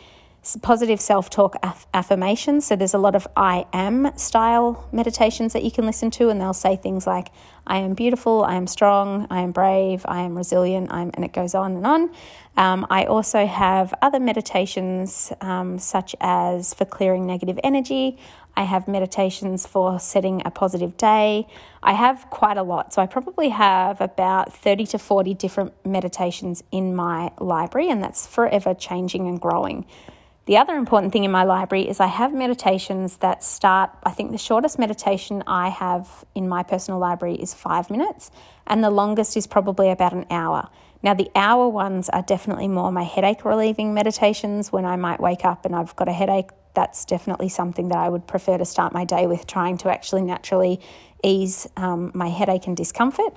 positive 0.63 1.01
self 1.01 1.29
talk 1.29 1.57
aff- 1.63 1.87
affirmations. 1.93 2.67
So 2.67 2.77
there's 2.77 2.95
a 2.95 2.99
lot 2.99 3.17
of 3.17 3.27
I 3.37 3.67
am 3.73 4.17
style 4.17 4.89
meditations 4.93 5.53
that 5.55 5.65
you 5.65 5.73
can 5.73 5.87
listen 5.87 6.11
to, 6.13 6.29
and 6.29 6.41
they'll 6.41 6.53
say 6.53 6.77
things 6.77 7.07
like, 7.07 7.29
I 7.67 7.79
am 7.79 7.95
beautiful, 7.95 8.45
I 8.45 8.55
am 8.55 8.69
strong, 8.69 9.27
I 9.29 9.41
am 9.41 9.51
brave, 9.51 10.05
I 10.07 10.21
am 10.21 10.37
resilient, 10.37 10.93
I'm, 10.93 11.11
and 11.15 11.25
it 11.25 11.33
goes 11.33 11.55
on 11.55 11.77
and 11.77 11.87
on. 11.87 12.11
Um, 12.57 12.87
I 12.89 13.07
also 13.07 13.45
have 13.47 13.93
other 14.01 14.21
meditations, 14.21 15.33
um, 15.41 15.79
such 15.79 16.15
as 16.21 16.73
for 16.75 16.85
clearing 16.85 17.27
negative 17.27 17.59
energy. 17.65 18.19
I 18.57 18.63
have 18.63 18.89
meditations 18.89 19.67
for 19.67 19.99
setting 19.99 20.43
a 20.47 20.51
positive 20.51 20.97
day. 20.97 21.47
I 21.83 21.93
have 21.93 22.31
quite 22.31 22.57
a 22.57 22.63
lot. 22.63 22.95
So 22.95 23.03
I 23.03 23.07
probably 23.07 23.51
have 23.51 24.01
about 24.01 24.55
30 24.55 24.87
to 24.87 24.99
40 24.99 25.35
different 25.35 25.73
meditations 25.85 26.63
in 26.71 26.95
my 26.97 27.33
library, 27.39 27.91
and 27.91 28.03
that's 28.03 28.27
forever 28.27 28.73
changing 28.75 29.27
and 29.27 29.41
growing. 29.41 29.85
The 30.47 30.57
other 30.59 30.77
important 30.77 31.13
thing 31.13 31.25
in 31.25 31.33
my 31.33 31.43
library 31.43 31.89
is 31.89 31.99
I 31.99 32.07
have 32.07 32.33
meditations 32.33 33.17
that 33.17 33.43
start, 33.43 33.91
I 34.05 34.13
think 34.13 34.31
the 34.31 34.39
shortest 34.39 34.79
meditation 34.79 35.43
I 35.45 35.71
have 35.71 36.25
in 36.37 36.49
my 36.49 36.63
personal 36.63 37.01
library 37.01 37.35
is 37.35 37.53
five 37.53 37.91
minutes, 37.91 38.31
and 38.65 38.83
the 38.83 38.91
longest 38.91 39.37
is 39.37 39.49
probably 39.49 39.91
about 39.91 40.13
an 40.13 40.25
hour. 40.31 40.69
Now, 41.03 41.15
the 41.15 41.29
hour 41.35 41.69
ones 41.69 42.09
are 42.09 42.23
definitely 42.23 42.69
more 42.69 42.93
my 42.93 43.03
headache 43.03 43.45
relieving 43.45 43.93
meditations 43.93 44.71
when 44.71 44.85
I 44.85 44.95
might 44.95 45.19
wake 45.21 45.45
up 45.45 45.65
and 45.65 45.75
I've 45.75 45.97
got 45.97 46.09
a 46.09 46.13
headache. 46.13 46.51
That's 46.75 47.05
definitely 47.05 47.49
something 47.49 47.89
that 47.89 47.99
I 47.99 48.09
would 48.09 48.29
prefer 48.29 48.57
to 48.57 48.65
start 48.65 48.93
my 48.93 49.05
day 49.05 49.27
with, 49.27 49.49
trying 49.49 49.79
to 49.79 49.91
actually 49.91 50.23
naturally 50.23 50.81
ease 51.25 51.67
um, 51.77 52.13
my 52.15 52.29
headache 52.29 52.69
and 52.69 52.77
discomfort. 52.77 53.35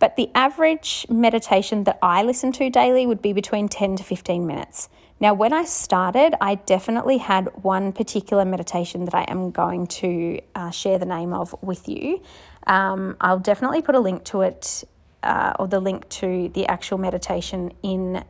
But 0.00 0.16
the 0.16 0.28
average 0.34 1.06
meditation 1.08 1.84
that 1.84 1.98
I 2.02 2.24
listen 2.24 2.50
to 2.52 2.68
daily 2.68 3.06
would 3.06 3.22
be 3.22 3.32
between 3.32 3.68
10 3.68 3.96
to 3.96 4.04
15 4.04 4.46
minutes. 4.46 4.88
Now, 5.20 5.34
when 5.34 5.52
I 5.52 5.64
started, 5.64 6.34
I 6.40 6.54
definitely 6.54 7.18
had 7.18 7.48
one 7.62 7.92
particular 7.92 8.44
meditation 8.44 9.04
that 9.04 9.14
I 9.14 9.24
am 9.24 9.50
going 9.50 9.88
to 9.88 10.40
uh, 10.54 10.70
share 10.70 10.98
the 10.98 11.06
name 11.06 11.32
of 11.32 11.54
with 11.60 11.88
you. 11.88 12.22
Um, 12.66 13.16
I'll 13.20 13.40
definitely 13.40 13.82
put 13.82 13.96
a 13.96 14.00
link 14.00 14.24
to 14.24 14.42
it 14.42 14.84
uh, 15.24 15.54
or 15.58 15.66
the 15.66 15.80
link 15.80 16.08
to 16.08 16.50
the 16.50 16.66
actual 16.68 16.98
meditation 16.98 17.72
in 17.82 18.24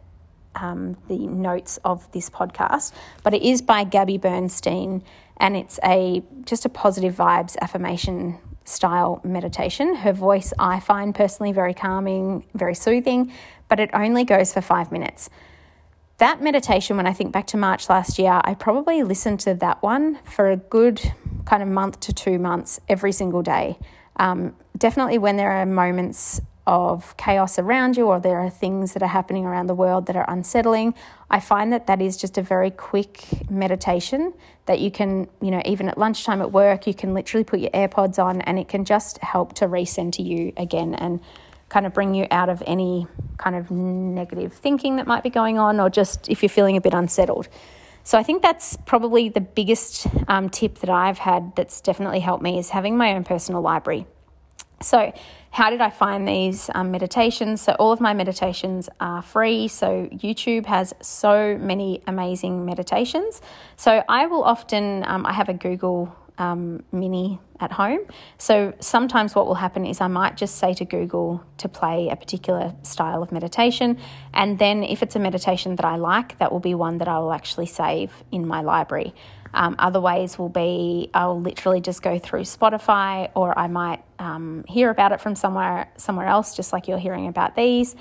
um, 0.54 0.96
the 1.08 1.18
notes 1.26 1.78
of 1.84 2.10
this 2.12 2.30
podcast. 2.30 2.92
But 3.22 3.34
it 3.34 3.42
is 3.42 3.60
by 3.60 3.84
Gabby 3.84 4.16
Bernstein, 4.16 5.02
and 5.36 5.56
it's 5.56 5.78
a 5.84 6.22
just 6.44 6.64
a 6.64 6.70
positive 6.70 7.14
vibes 7.14 7.56
affirmation 7.60 8.38
style 8.64 9.20
meditation. 9.24 9.94
Her 9.94 10.12
voice 10.12 10.52
I 10.58 10.80
find 10.80 11.14
personally 11.14 11.52
very 11.52 11.74
calming, 11.74 12.46
very 12.54 12.74
soothing, 12.74 13.32
but 13.68 13.78
it 13.78 13.90
only 13.92 14.24
goes 14.24 14.54
for 14.54 14.62
five 14.62 14.90
minutes 14.90 15.28
that 16.18 16.42
meditation, 16.42 16.96
when 16.96 17.06
I 17.06 17.12
think 17.12 17.32
back 17.32 17.46
to 17.48 17.56
March 17.56 17.88
last 17.88 18.18
year, 18.18 18.40
I 18.44 18.54
probably 18.54 19.02
listened 19.02 19.40
to 19.40 19.54
that 19.54 19.82
one 19.82 20.18
for 20.24 20.50
a 20.50 20.56
good 20.56 21.00
kind 21.46 21.62
of 21.62 21.68
month 21.68 22.00
to 22.00 22.12
two 22.12 22.38
months 22.38 22.80
every 22.88 23.12
single 23.12 23.42
day. 23.42 23.78
Um, 24.16 24.54
definitely 24.76 25.18
when 25.18 25.36
there 25.36 25.52
are 25.52 25.64
moments 25.64 26.40
of 26.66 27.16
chaos 27.16 27.58
around 27.58 27.96
you 27.96 28.06
or 28.06 28.20
there 28.20 28.38
are 28.38 28.50
things 28.50 28.92
that 28.92 29.02
are 29.02 29.08
happening 29.08 29.46
around 29.46 29.68
the 29.68 29.74
world 29.74 30.06
that 30.06 30.16
are 30.16 30.26
unsettling, 30.28 30.92
I 31.30 31.40
find 31.40 31.72
that 31.72 31.86
that 31.86 32.02
is 32.02 32.16
just 32.16 32.36
a 32.36 32.42
very 32.42 32.70
quick 32.70 33.24
meditation 33.48 34.34
that 34.66 34.80
you 34.80 34.90
can, 34.90 35.28
you 35.40 35.50
know, 35.50 35.62
even 35.64 35.88
at 35.88 35.96
lunchtime 35.96 36.42
at 36.42 36.52
work, 36.52 36.86
you 36.86 36.92
can 36.92 37.14
literally 37.14 37.44
put 37.44 37.60
your 37.60 37.70
AirPods 37.70 38.22
on 38.22 38.42
and 38.42 38.58
it 38.58 38.68
can 38.68 38.84
just 38.84 39.16
help 39.18 39.54
to 39.54 39.66
recenter 39.66 40.22
you 40.22 40.52
again 40.58 40.94
and 40.94 41.20
kind 41.68 41.86
of 41.86 41.92
bring 41.92 42.14
you 42.14 42.26
out 42.30 42.48
of 42.48 42.62
any 42.66 43.06
kind 43.36 43.54
of 43.54 43.70
negative 43.70 44.52
thinking 44.52 44.96
that 44.96 45.06
might 45.06 45.22
be 45.22 45.30
going 45.30 45.58
on, 45.58 45.80
or 45.80 45.90
just 45.90 46.28
if 46.28 46.42
you're 46.42 46.48
feeling 46.48 46.76
a 46.76 46.80
bit 46.80 46.94
unsettled. 46.94 47.48
So 48.04 48.16
I 48.16 48.22
think 48.22 48.40
that's 48.42 48.76
probably 48.86 49.28
the 49.28 49.40
biggest 49.40 50.06
um, 50.28 50.48
tip 50.48 50.78
that 50.78 50.88
I've 50.88 51.18
had 51.18 51.54
that's 51.56 51.80
definitely 51.82 52.20
helped 52.20 52.42
me 52.42 52.58
is 52.58 52.70
having 52.70 52.96
my 52.96 53.12
own 53.12 53.24
personal 53.24 53.60
library. 53.60 54.06
So, 54.80 55.12
how 55.50 55.70
did 55.70 55.80
I 55.80 55.90
find 55.90 56.26
these 56.26 56.70
um, 56.74 56.90
meditations? 56.90 57.60
So, 57.60 57.72
all 57.72 57.90
of 57.90 58.00
my 58.00 58.14
meditations 58.14 58.88
are 59.00 59.22
free. 59.22 59.66
So, 59.66 60.06
YouTube 60.12 60.66
has 60.66 60.94
so 61.02 61.58
many 61.58 62.02
amazing 62.06 62.64
meditations. 62.64 63.42
So, 63.76 64.04
I 64.08 64.26
will 64.26 64.44
often, 64.44 65.04
um, 65.06 65.26
I 65.26 65.32
have 65.32 65.48
a 65.48 65.54
Google 65.54 66.14
um, 66.38 66.84
Mini 66.92 67.40
at 67.60 67.72
home. 67.72 68.00
So 68.38 68.72
sometimes 68.80 69.34
what 69.34 69.46
will 69.46 69.56
happen 69.56 69.84
is 69.84 70.00
I 70.00 70.06
might 70.06 70.36
just 70.36 70.58
say 70.58 70.74
to 70.74 70.84
Google 70.84 71.44
to 71.58 71.68
play 71.68 72.08
a 72.08 72.16
particular 72.16 72.74
style 72.82 73.22
of 73.22 73.32
meditation. 73.32 73.98
And 74.32 74.58
then 74.58 74.84
if 74.84 75.02
it's 75.02 75.16
a 75.16 75.18
meditation 75.18 75.76
that 75.76 75.84
I 75.84 75.96
like, 75.96 76.38
that 76.38 76.52
will 76.52 76.60
be 76.60 76.74
one 76.74 76.98
that 76.98 77.08
I 77.08 77.18
will 77.18 77.32
actually 77.32 77.66
save 77.66 78.12
in 78.30 78.46
my 78.46 78.62
library. 78.62 79.12
Um, 79.54 79.76
other 79.78 80.00
ways 80.00 80.38
will 80.38 80.50
be 80.50 81.10
I'll 81.14 81.40
literally 81.40 81.80
just 81.80 82.02
go 82.02 82.18
through 82.18 82.42
Spotify, 82.42 83.30
or 83.34 83.58
I 83.58 83.66
might 83.66 84.04
um, 84.18 84.64
hear 84.68 84.90
about 84.90 85.12
it 85.12 85.20
from 85.20 85.34
somewhere 85.34 85.88
somewhere 85.96 86.26
else, 86.26 86.54
just 86.54 86.72
like 86.72 86.86
you're 86.86 86.98
hearing 86.98 87.28
about 87.28 87.56
these. 87.56 87.96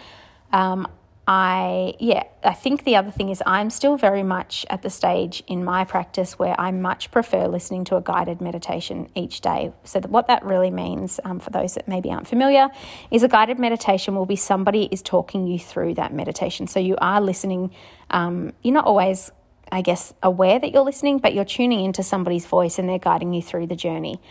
Um, 0.51 0.87
I, 1.29 1.93
yeah, 1.99 2.23
I 2.41 2.53
think 2.53 2.85
the 2.85 2.95
other 2.95 3.11
thing 3.11 3.27
is 3.29 3.43
I'm 3.45 3.69
still 3.69 3.97
very 3.97 4.23
much 4.23 4.65
at 4.69 4.81
the 4.81 4.89
stage 4.89 5.43
in 5.45 5.61
my 5.61 5.83
practice 5.83 6.39
where 6.39 6.57
I 6.57 6.71
much 6.71 7.11
prefer 7.11 7.47
listening 7.47 7.83
to 7.85 7.97
a 7.97 8.01
guided 8.01 8.39
meditation 8.39 9.09
each 9.13 9.41
day. 9.41 9.73
So, 9.83 9.99
that 9.99 10.09
what 10.09 10.27
that 10.27 10.45
really 10.45 10.71
means, 10.71 11.19
um, 11.25 11.41
for 11.41 11.49
those 11.49 11.73
that 11.73 11.85
maybe 11.85 12.09
aren't 12.11 12.29
familiar, 12.29 12.69
is 13.11 13.23
a 13.23 13.27
guided 13.27 13.59
meditation 13.59 14.15
will 14.15 14.25
be 14.25 14.37
somebody 14.37 14.87
is 14.89 15.01
talking 15.01 15.47
you 15.47 15.59
through 15.59 15.95
that 15.95 16.13
meditation. 16.13 16.65
So, 16.65 16.79
you 16.79 16.95
are 16.99 17.19
listening, 17.19 17.71
um, 18.09 18.53
you're 18.63 18.73
not 18.73 18.85
always, 18.85 19.29
I 19.69 19.81
guess, 19.81 20.13
aware 20.23 20.59
that 20.59 20.71
you're 20.71 20.85
listening, 20.85 21.17
but 21.17 21.33
you're 21.33 21.43
tuning 21.43 21.83
into 21.83 22.03
somebody's 22.03 22.45
voice 22.45 22.79
and 22.79 22.87
they're 22.87 22.99
guiding 22.99 23.33
you 23.33 23.41
through 23.41 23.67
the 23.67 23.75
journey. 23.75 24.21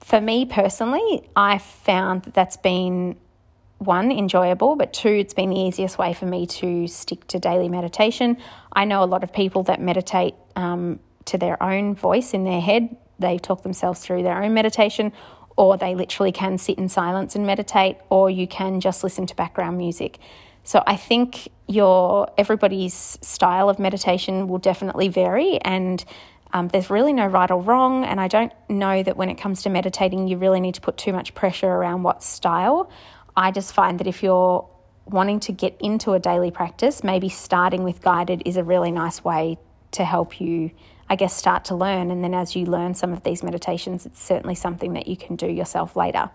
For 0.00 0.20
me 0.20 0.46
personally, 0.46 1.28
I 1.36 1.58
found 1.58 2.24
that 2.24 2.34
that's 2.34 2.56
been 2.56 3.18
one, 3.82 4.10
enjoyable, 4.10 4.76
but 4.76 4.92
two, 4.92 5.08
it's 5.08 5.34
been 5.34 5.50
the 5.50 5.58
easiest 5.58 5.98
way 5.98 6.14
for 6.14 6.26
me 6.26 6.46
to 6.46 6.86
stick 6.86 7.26
to 7.28 7.38
daily 7.38 7.68
meditation. 7.68 8.38
I 8.72 8.84
know 8.84 9.02
a 9.02 9.06
lot 9.06 9.22
of 9.22 9.32
people 9.32 9.62
that 9.64 9.80
meditate 9.80 10.34
um, 10.56 11.00
to 11.26 11.38
their 11.38 11.62
own 11.62 11.94
voice 11.94 12.34
in 12.34 12.44
their 12.44 12.60
head, 12.60 12.96
they 13.18 13.38
talk 13.38 13.62
themselves 13.62 14.00
through 14.00 14.22
their 14.22 14.42
own 14.42 14.54
meditation, 14.54 15.12
or 15.56 15.76
they 15.76 15.94
literally 15.94 16.32
can 16.32 16.58
sit 16.58 16.78
in 16.78 16.88
silence 16.88 17.36
and 17.36 17.46
meditate, 17.46 17.96
or 18.08 18.30
you 18.30 18.46
can 18.46 18.80
just 18.80 19.04
listen 19.04 19.26
to 19.26 19.36
background 19.36 19.76
music. 19.76 20.18
So 20.64 20.82
I 20.86 20.96
think 20.96 21.48
your 21.66 22.28
everybody's 22.38 23.18
style 23.20 23.68
of 23.68 23.78
meditation 23.78 24.48
will 24.48 24.58
definitely 24.58 25.08
vary 25.08 25.60
and 25.60 26.04
um, 26.52 26.68
there's 26.68 26.90
really 26.90 27.12
no 27.12 27.26
right 27.26 27.50
or 27.50 27.60
wrong, 27.60 28.04
and 28.04 28.20
I 28.20 28.28
don't 28.28 28.52
know 28.68 29.02
that 29.02 29.16
when 29.16 29.30
it 29.30 29.36
comes 29.36 29.62
to 29.62 29.70
meditating, 29.70 30.28
you 30.28 30.36
really 30.36 30.60
need 30.60 30.74
to 30.74 30.80
put 30.80 30.98
too 30.98 31.12
much 31.12 31.34
pressure 31.34 31.68
around 31.68 32.02
what 32.02 32.22
style. 32.22 32.90
I 33.36 33.50
just 33.50 33.72
find 33.72 33.98
that 34.00 34.06
if 34.06 34.22
you're 34.22 34.68
wanting 35.06 35.40
to 35.40 35.52
get 35.52 35.76
into 35.80 36.12
a 36.12 36.18
daily 36.18 36.50
practice, 36.50 37.02
maybe 37.02 37.28
starting 37.28 37.82
with 37.82 38.02
guided 38.02 38.42
is 38.44 38.56
a 38.56 38.64
really 38.64 38.90
nice 38.90 39.24
way 39.24 39.58
to 39.92 40.04
help 40.04 40.40
you, 40.40 40.70
I 41.08 41.16
guess, 41.16 41.34
start 41.34 41.64
to 41.66 41.74
learn. 41.74 42.10
And 42.10 42.22
then 42.22 42.34
as 42.34 42.54
you 42.54 42.66
learn 42.66 42.94
some 42.94 43.12
of 43.12 43.22
these 43.22 43.42
meditations, 43.42 44.06
it's 44.06 44.22
certainly 44.22 44.54
something 44.54 44.92
that 44.94 45.06
you 45.06 45.16
can 45.16 45.36
do 45.36 45.46
yourself 45.46 45.96
later. 45.96 46.30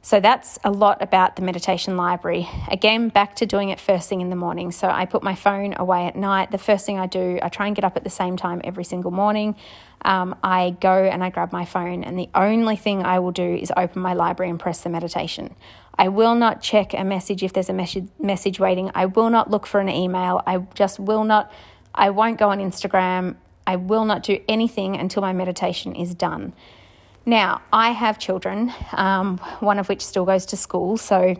So 0.00 0.20
that's 0.20 0.58
a 0.64 0.70
lot 0.70 1.02
about 1.02 1.36
the 1.36 1.42
meditation 1.42 1.96
library. 1.96 2.48
Again, 2.70 3.08
back 3.08 3.36
to 3.36 3.46
doing 3.46 3.70
it 3.70 3.80
first 3.80 4.08
thing 4.08 4.20
in 4.20 4.30
the 4.30 4.36
morning. 4.36 4.70
So 4.70 4.88
I 4.88 5.06
put 5.06 5.22
my 5.22 5.34
phone 5.34 5.74
away 5.76 6.06
at 6.06 6.16
night. 6.16 6.50
The 6.50 6.58
first 6.58 6.86
thing 6.86 6.98
I 6.98 7.06
do, 7.06 7.38
I 7.42 7.48
try 7.48 7.66
and 7.66 7.74
get 7.74 7.84
up 7.84 7.96
at 7.96 8.04
the 8.04 8.10
same 8.10 8.36
time 8.36 8.60
every 8.64 8.84
single 8.84 9.10
morning. 9.10 9.56
Um, 10.02 10.36
I 10.42 10.76
go 10.80 11.04
and 11.04 11.24
I 11.24 11.30
grab 11.30 11.52
my 11.52 11.64
phone, 11.64 12.04
and 12.04 12.16
the 12.16 12.28
only 12.34 12.76
thing 12.76 13.02
I 13.02 13.18
will 13.18 13.32
do 13.32 13.54
is 13.54 13.72
open 13.76 14.00
my 14.00 14.14
library 14.14 14.48
and 14.48 14.60
press 14.60 14.82
the 14.82 14.88
meditation. 14.88 15.54
I 15.98 16.08
will 16.08 16.36
not 16.36 16.62
check 16.62 16.94
a 16.94 17.02
message 17.02 17.42
if 17.42 17.52
there's 17.52 17.68
a 17.68 17.72
message 17.72 18.06
message 18.20 18.60
waiting. 18.60 18.92
I 18.94 19.06
will 19.06 19.30
not 19.30 19.50
look 19.50 19.66
for 19.66 19.80
an 19.80 19.88
email. 19.88 20.40
I 20.46 20.58
just 20.74 21.00
will 21.00 21.24
not. 21.24 21.50
I 21.92 22.10
won't 22.10 22.38
go 22.38 22.50
on 22.50 22.60
Instagram. 22.60 23.34
I 23.66 23.74
will 23.74 24.04
not 24.04 24.22
do 24.22 24.40
anything 24.48 24.96
until 24.96 25.22
my 25.22 25.32
meditation 25.32 25.96
is 25.96 26.14
done. 26.14 26.54
Now, 27.28 27.60
I 27.74 27.90
have 27.90 28.18
children, 28.18 28.72
um, 28.92 29.36
one 29.60 29.78
of 29.78 29.90
which 29.90 30.00
still 30.00 30.24
goes 30.24 30.46
to 30.46 30.56
school. 30.56 30.96
So, 30.96 31.36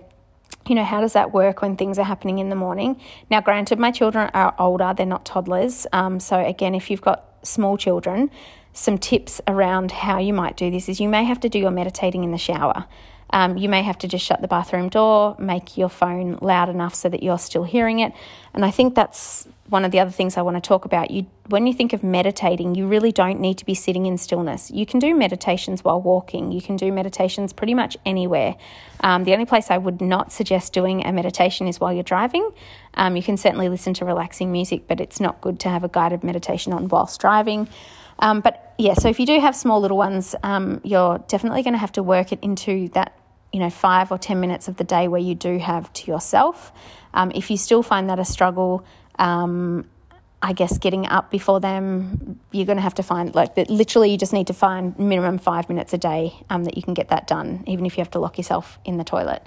you 0.66 0.75
know, 0.75 0.85
how 0.85 1.00
does 1.00 1.14
that 1.14 1.33
work 1.33 1.62
when 1.62 1.76
things 1.76 1.99
are 1.99 2.04
happening 2.04 2.40
in 2.40 2.50
the 2.50 2.57
morning? 2.57 3.00
Now, 3.30 3.40
granted, 3.40 3.78
my 3.78 3.90
children 3.90 4.30
are 4.35 4.54
older, 4.59 4.92
they're 4.95 5.07
not 5.07 5.25
toddlers. 5.25 5.87
Um, 5.95 6.21
so, 6.21 6.45
again, 6.45 6.75
if 6.75 6.90
you've 6.90 7.00
got 7.00 7.25
small 7.42 7.78
children, 7.78 8.30
some 8.75 8.99
tips 8.99 9.40
around 9.49 9.90
how 9.90 10.18
you 10.18 10.35
might 10.35 10.59
do 10.59 10.71
this 10.71 10.90
is 10.90 11.00
you 11.00 11.09
may 11.09 11.25
have 11.25 11.40
to 11.40 11.49
do 11.49 11.59
your 11.59 11.71
meditating 11.71 12.23
in 12.23 12.33
the 12.33 12.38
shower. 12.38 12.85
Um, 13.30 13.56
you 13.56 13.68
may 13.68 13.82
have 13.82 13.99
to 13.99 14.08
just 14.08 14.25
shut 14.25 14.40
the 14.40 14.49
bathroom 14.49 14.88
door, 14.88 15.37
make 15.38 15.76
your 15.76 15.88
phone 15.88 16.38
loud 16.40 16.68
enough 16.68 16.94
so 16.94 17.08
that 17.08 17.23
you're 17.23 17.38
still 17.38 17.64
hearing 17.64 17.99
it. 17.99 18.12
And 18.54 18.64
I 18.64 18.70
think 18.70 18.94
that's 18.94 19.47
one 19.68 19.85
of 19.85 19.90
the 19.90 20.00
other 20.00 20.11
things 20.11 20.37
I 20.37 20.42
want 20.42 20.56
to 20.56 20.66
talk 20.66 20.87
about. 20.87 21.11
You, 21.11 21.26
when 21.49 21.66
you 21.66 21.75
think 21.75 21.92
of 21.92 22.02
meditating, 22.02 22.75
you 22.75 22.87
really 22.87 23.12
don't 23.12 23.38
need 23.38 23.58
to 23.58 23.66
be 23.66 23.75
sitting 23.75 24.06
in 24.06 24.16
stillness. 24.16 24.70
You 24.70 24.87
can 24.87 24.99
do 24.99 25.14
meditations 25.14 25.85
while 25.85 26.00
walking. 26.00 26.52
You 26.52 26.62
can 26.62 26.76
do 26.76 26.90
meditations 26.90 27.52
pretty 27.52 27.75
much 27.75 27.97
anywhere. 28.06 28.56
Um, 29.00 29.25
the 29.25 29.32
only 29.35 29.44
place 29.44 29.70
I 29.70 29.76
would 29.76 30.00
not 30.00 30.32
suggest 30.32 30.73
doing 30.73 31.04
a 31.04 31.12
meditation 31.12 31.68
is 31.68 31.78
while 31.78 31.92
you're 31.92 32.02
driving. 32.02 32.50
Um, 32.94 33.14
you 33.14 33.23
can 33.23 33.37
certainly 33.37 33.68
listen 33.68 33.92
to 33.94 34.06
relaxing 34.06 34.50
music, 34.50 34.88
but 34.88 35.00
it's 35.00 35.20
not 35.20 35.40
good 35.42 35.61
to 35.61 35.68
have 35.68 35.85
a 35.85 35.88
guided 35.88 36.25
meditation 36.25 36.73
on 36.73 36.88
whilst 36.88 37.20
driving. 37.20 37.68
Um, 38.20 38.40
but 38.40 38.75
yeah, 38.78 38.94
so 38.94 39.08
if 39.08 39.20
you 39.20 39.26
do 39.26 39.38
have 39.38 39.54
small 39.54 39.80
little 39.80 39.97
ones, 39.97 40.35
um, 40.42 40.80
you're 40.82 41.18
definitely 41.28 41.62
going 41.62 41.75
to 41.75 41.78
have 41.78 41.92
to 41.92 42.02
work 42.02 42.32
it 42.32 42.38
into 42.42 42.88
that 42.90 43.12
you 43.52 43.60
know 43.60 43.70
five 43.70 44.10
or 44.12 44.18
ten 44.18 44.40
minutes 44.40 44.68
of 44.68 44.76
the 44.76 44.84
day 44.84 45.08
where 45.08 45.20
you 45.20 45.34
do 45.34 45.58
have 45.58 45.92
to 45.94 46.10
yourself. 46.10 46.72
Um, 47.14 47.32
if 47.34 47.50
you 47.50 47.56
still 47.56 47.82
find 47.82 48.10
that 48.10 48.18
a 48.18 48.24
struggle, 48.24 48.84
um, 49.18 49.88
I 50.40 50.52
guess 50.52 50.78
getting 50.78 51.06
up 51.06 51.30
before 51.30 51.58
them, 51.58 52.38
you're 52.52 52.66
going 52.66 52.76
to 52.76 52.82
have 52.82 52.94
to 52.94 53.02
find 53.02 53.34
like 53.34 53.56
that. 53.56 53.70
Literally, 53.70 54.10
you 54.10 54.18
just 54.18 54.32
need 54.32 54.46
to 54.48 54.54
find 54.54 54.96
minimum 54.98 55.38
five 55.38 55.68
minutes 55.68 55.92
a 55.92 55.98
day 55.98 56.34
um, 56.50 56.64
that 56.64 56.76
you 56.76 56.82
can 56.82 56.94
get 56.94 57.08
that 57.08 57.26
done, 57.26 57.64
even 57.66 57.86
if 57.86 57.96
you 57.96 58.02
have 58.02 58.10
to 58.12 58.18
lock 58.18 58.38
yourself 58.38 58.78
in 58.84 58.98
the 58.98 59.04
toilet. 59.04 59.44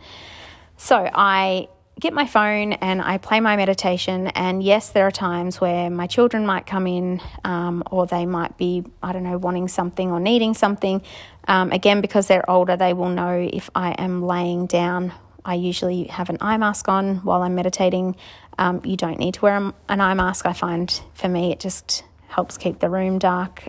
So 0.78 1.10
I 1.14 1.70
get 2.00 2.14
my 2.14 2.26
phone 2.26 2.74
and 2.74 3.02
I 3.02 3.18
play 3.18 3.40
my 3.40 3.56
meditation. 3.56 4.28
And 4.28 4.64
yes, 4.64 4.90
there 4.90 5.08
are 5.08 5.12
times 5.12 5.62
where 5.62 5.90
my 5.90 6.08
children 6.08 6.46
might 6.46 6.66
come 6.66 6.88
in 6.88 7.22
um, 7.44 7.84
or 7.92 8.08
they 8.08 8.26
might 8.26 8.58
be, 8.58 8.84
I 9.04 9.14
don't 9.14 9.24
know, 9.24 9.38
wanting 9.38 9.68
something 9.68 10.12
or 10.12 10.20
needing 10.20 10.54
something. 10.54 11.02
Um, 11.48 11.72
again, 11.72 12.02
because 12.02 12.28
they're 12.28 12.50
older, 12.50 12.76
they 12.78 12.94
will 12.94 13.10
know 13.10 13.50
if 13.52 13.70
I 13.76 13.92
am 13.92 14.24
laying 14.24 14.66
down. 14.66 15.14
I 15.44 15.56
usually 15.56 16.06
have 16.06 16.30
an 16.30 16.38
eye 16.40 16.58
mask 16.58 16.88
on 16.88 17.18
while 17.18 17.42
I'm 17.42 17.56
meditating. 17.56 18.16
Um, 18.58 18.82
you 18.84 18.96
don't 18.96 19.20
need 19.20 19.36
to 19.36 19.42
wear 19.42 19.58
an 19.58 20.02
eye 20.02 20.14
mask. 20.14 20.46
I 20.46 20.54
find 20.54 21.02
for 21.14 21.28
me 21.28 21.52
it 21.52 21.60
just 21.60 22.04
helps 22.28 22.58
keep 22.58 22.80
the 22.80 22.90
room 22.90 23.20
dark. 23.20 23.64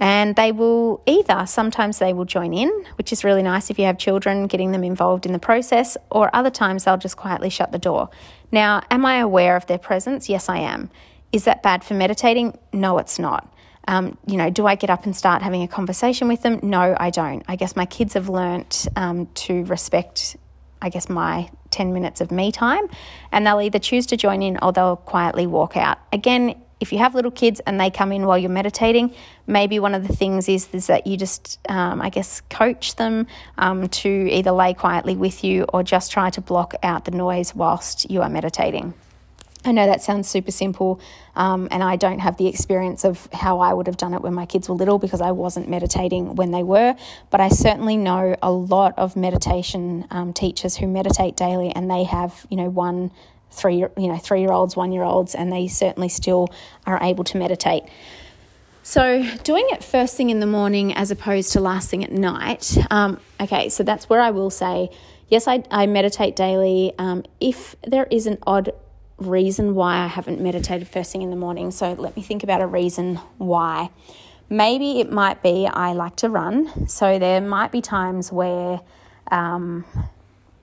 And 0.00 0.34
they 0.34 0.50
will 0.50 1.02
either, 1.06 1.46
sometimes 1.46 1.98
they 1.98 2.12
will 2.12 2.24
join 2.24 2.52
in, 2.52 2.70
which 2.96 3.12
is 3.12 3.22
really 3.22 3.42
nice 3.42 3.70
if 3.70 3.78
you 3.78 3.84
have 3.84 3.96
children, 3.98 4.46
getting 4.46 4.72
them 4.72 4.82
involved 4.82 5.24
in 5.24 5.32
the 5.32 5.38
process, 5.38 5.96
or 6.10 6.34
other 6.34 6.50
times 6.50 6.84
they'll 6.84 6.96
just 6.96 7.16
quietly 7.16 7.48
shut 7.48 7.70
the 7.70 7.78
door. 7.78 8.10
Now, 8.50 8.82
am 8.90 9.06
I 9.06 9.18
aware 9.18 9.56
of 9.56 9.66
their 9.66 9.78
presence? 9.78 10.28
Yes, 10.28 10.48
I 10.48 10.58
am. 10.58 10.90
Is 11.32 11.44
that 11.44 11.62
bad 11.62 11.84
for 11.84 11.94
meditating? 11.94 12.58
No, 12.72 12.98
it's 12.98 13.18
not. 13.18 13.52
Um, 13.86 14.16
you 14.26 14.36
know, 14.36 14.50
do 14.50 14.66
I 14.66 14.76
get 14.76 14.90
up 14.90 15.04
and 15.04 15.14
start 15.14 15.42
having 15.42 15.62
a 15.62 15.68
conversation 15.68 16.28
with 16.28 16.42
them? 16.42 16.58
No, 16.62 16.96
I 16.98 17.10
don't. 17.10 17.44
I 17.48 17.56
guess 17.56 17.76
my 17.76 17.86
kids 17.86 18.14
have 18.14 18.28
learnt 18.28 18.88
um, 18.96 19.26
to 19.34 19.64
respect, 19.64 20.36
I 20.80 20.88
guess, 20.88 21.08
my 21.08 21.50
10 21.70 21.92
minutes 21.92 22.20
of 22.20 22.30
me 22.30 22.50
time, 22.50 22.88
and 23.30 23.46
they'll 23.46 23.60
either 23.60 23.78
choose 23.78 24.06
to 24.06 24.16
join 24.16 24.42
in 24.42 24.58
or 24.62 24.72
they'll 24.72 24.96
quietly 24.96 25.46
walk 25.46 25.76
out. 25.76 25.98
Again, 26.12 26.54
if 26.80 26.92
you 26.92 26.98
have 26.98 27.14
little 27.14 27.30
kids 27.30 27.60
and 27.66 27.80
they 27.80 27.90
come 27.90 28.12
in 28.12 28.26
while 28.26 28.38
you're 28.38 28.50
meditating, 28.50 29.14
maybe 29.46 29.78
one 29.78 29.94
of 29.94 30.06
the 30.06 30.14
things 30.14 30.48
is, 30.48 30.68
is 30.72 30.86
that 30.88 31.06
you 31.06 31.16
just, 31.16 31.58
um, 31.68 32.02
I 32.02 32.10
guess, 32.10 32.40
coach 32.50 32.96
them 32.96 33.26
um, 33.58 33.88
to 33.88 34.08
either 34.08 34.50
lay 34.50 34.74
quietly 34.74 35.16
with 35.16 35.44
you 35.44 35.64
or 35.72 35.82
just 35.82 36.12
try 36.12 36.30
to 36.30 36.40
block 36.40 36.74
out 36.82 37.04
the 37.04 37.10
noise 37.10 37.54
whilst 37.54 38.10
you 38.10 38.22
are 38.22 38.28
meditating. 38.28 38.94
I 39.66 39.72
know 39.72 39.86
that 39.86 40.02
sounds 40.02 40.28
super 40.28 40.50
simple, 40.50 41.00
um, 41.34 41.68
and 41.70 41.82
I 41.82 41.96
don't 41.96 42.18
have 42.18 42.36
the 42.36 42.48
experience 42.48 43.02
of 43.02 43.26
how 43.32 43.60
I 43.60 43.72
would 43.72 43.86
have 43.86 43.96
done 43.96 44.12
it 44.12 44.20
when 44.20 44.34
my 44.34 44.44
kids 44.44 44.68
were 44.68 44.74
little 44.74 44.98
because 44.98 45.22
I 45.22 45.30
wasn't 45.30 45.70
meditating 45.70 46.34
when 46.34 46.50
they 46.50 46.62
were. 46.62 46.94
But 47.30 47.40
I 47.40 47.48
certainly 47.48 47.96
know 47.96 48.36
a 48.42 48.52
lot 48.52 48.92
of 48.98 49.16
meditation 49.16 50.06
um, 50.10 50.34
teachers 50.34 50.76
who 50.76 50.86
meditate 50.86 51.36
daily, 51.36 51.70
and 51.74 51.90
they 51.90 52.04
have, 52.04 52.46
you 52.50 52.58
know, 52.58 52.68
one 52.68 53.10
three 53.54 53.76
you 53.76 54.08
know 54.08 54.18
three 54.18 54.40
year 54.40 54.52
olds 54.52 54.76
one 54.76 54.92
year 54.92 55.02
olds 55.02 55.34
and 55.34 55.52
they 55.52 55.68
certainly 55.68 56.08
still 56.08 56.48
are 56.86 56.98
able 57.02 57.24
to 57.24 57.38
meditate. 57.38 57.84
So 58.82 59.24
doing 59.44 59.66
it 59.70 59.82
first 59.82 60.16
thing 60.16 60.28
in 60.28 60.40
the 60.40 60.46
morning 60.46 60.94
as 60.94 61.10
opposed 61.10 61.52
to 61.52 61.60
last 61.60 61.88
thing 61.88 62.04
at 62.04 62.12
night 62.12 62.76
um, 62.90 63.18
okay 63.40 63.70
so 63.70 63.82
that's 63.82 64.10
where 64.10 64.20
i 64.20 64.30
will 64.30 64.50
say 64.50 64.90
yes 65.28 65.48
i, 65.48 65.62
I 65.70 65.86
meditate 65.86 66.36
daily. 66.36 66.92
Um, 66.98 67.24
if 67.40 67.76
there 67.82 68.04
is 68.10 68.26
an 68.26 68.38
odd 68.46 68.72
reason 69.16 69.74
why 69.74 69.96
i 69.98 70.06
haven't 70.06 70.40
meditated 70.40 70.86
first 70.86 71.12
thing 71.12 71.22
in 71.22 71.30
the 71.30 71.36
morning 71.36 71.70
so 71.70 71.94
let 71.94 72.14
me 72.14 72.22
think 72.22 72.42
about 72.42 72.60
a 72.60 72.66
reason 72.66 73.16
why. 73.38 73.90
Maybe 74.50 75.00
it 75.00 75.10
might 75.10 75.42
be 75.42 75.66
i 75.66 75.94
like 75.94 76.16
to 76.16 76.28
run 76.28 76.86
so 76.86 77.18
there 77.18 77.40
might 77.40 77.72
be 77.72 77.80
times 77.80 78.30
where 78.30 78.80
um, 79.30 79.86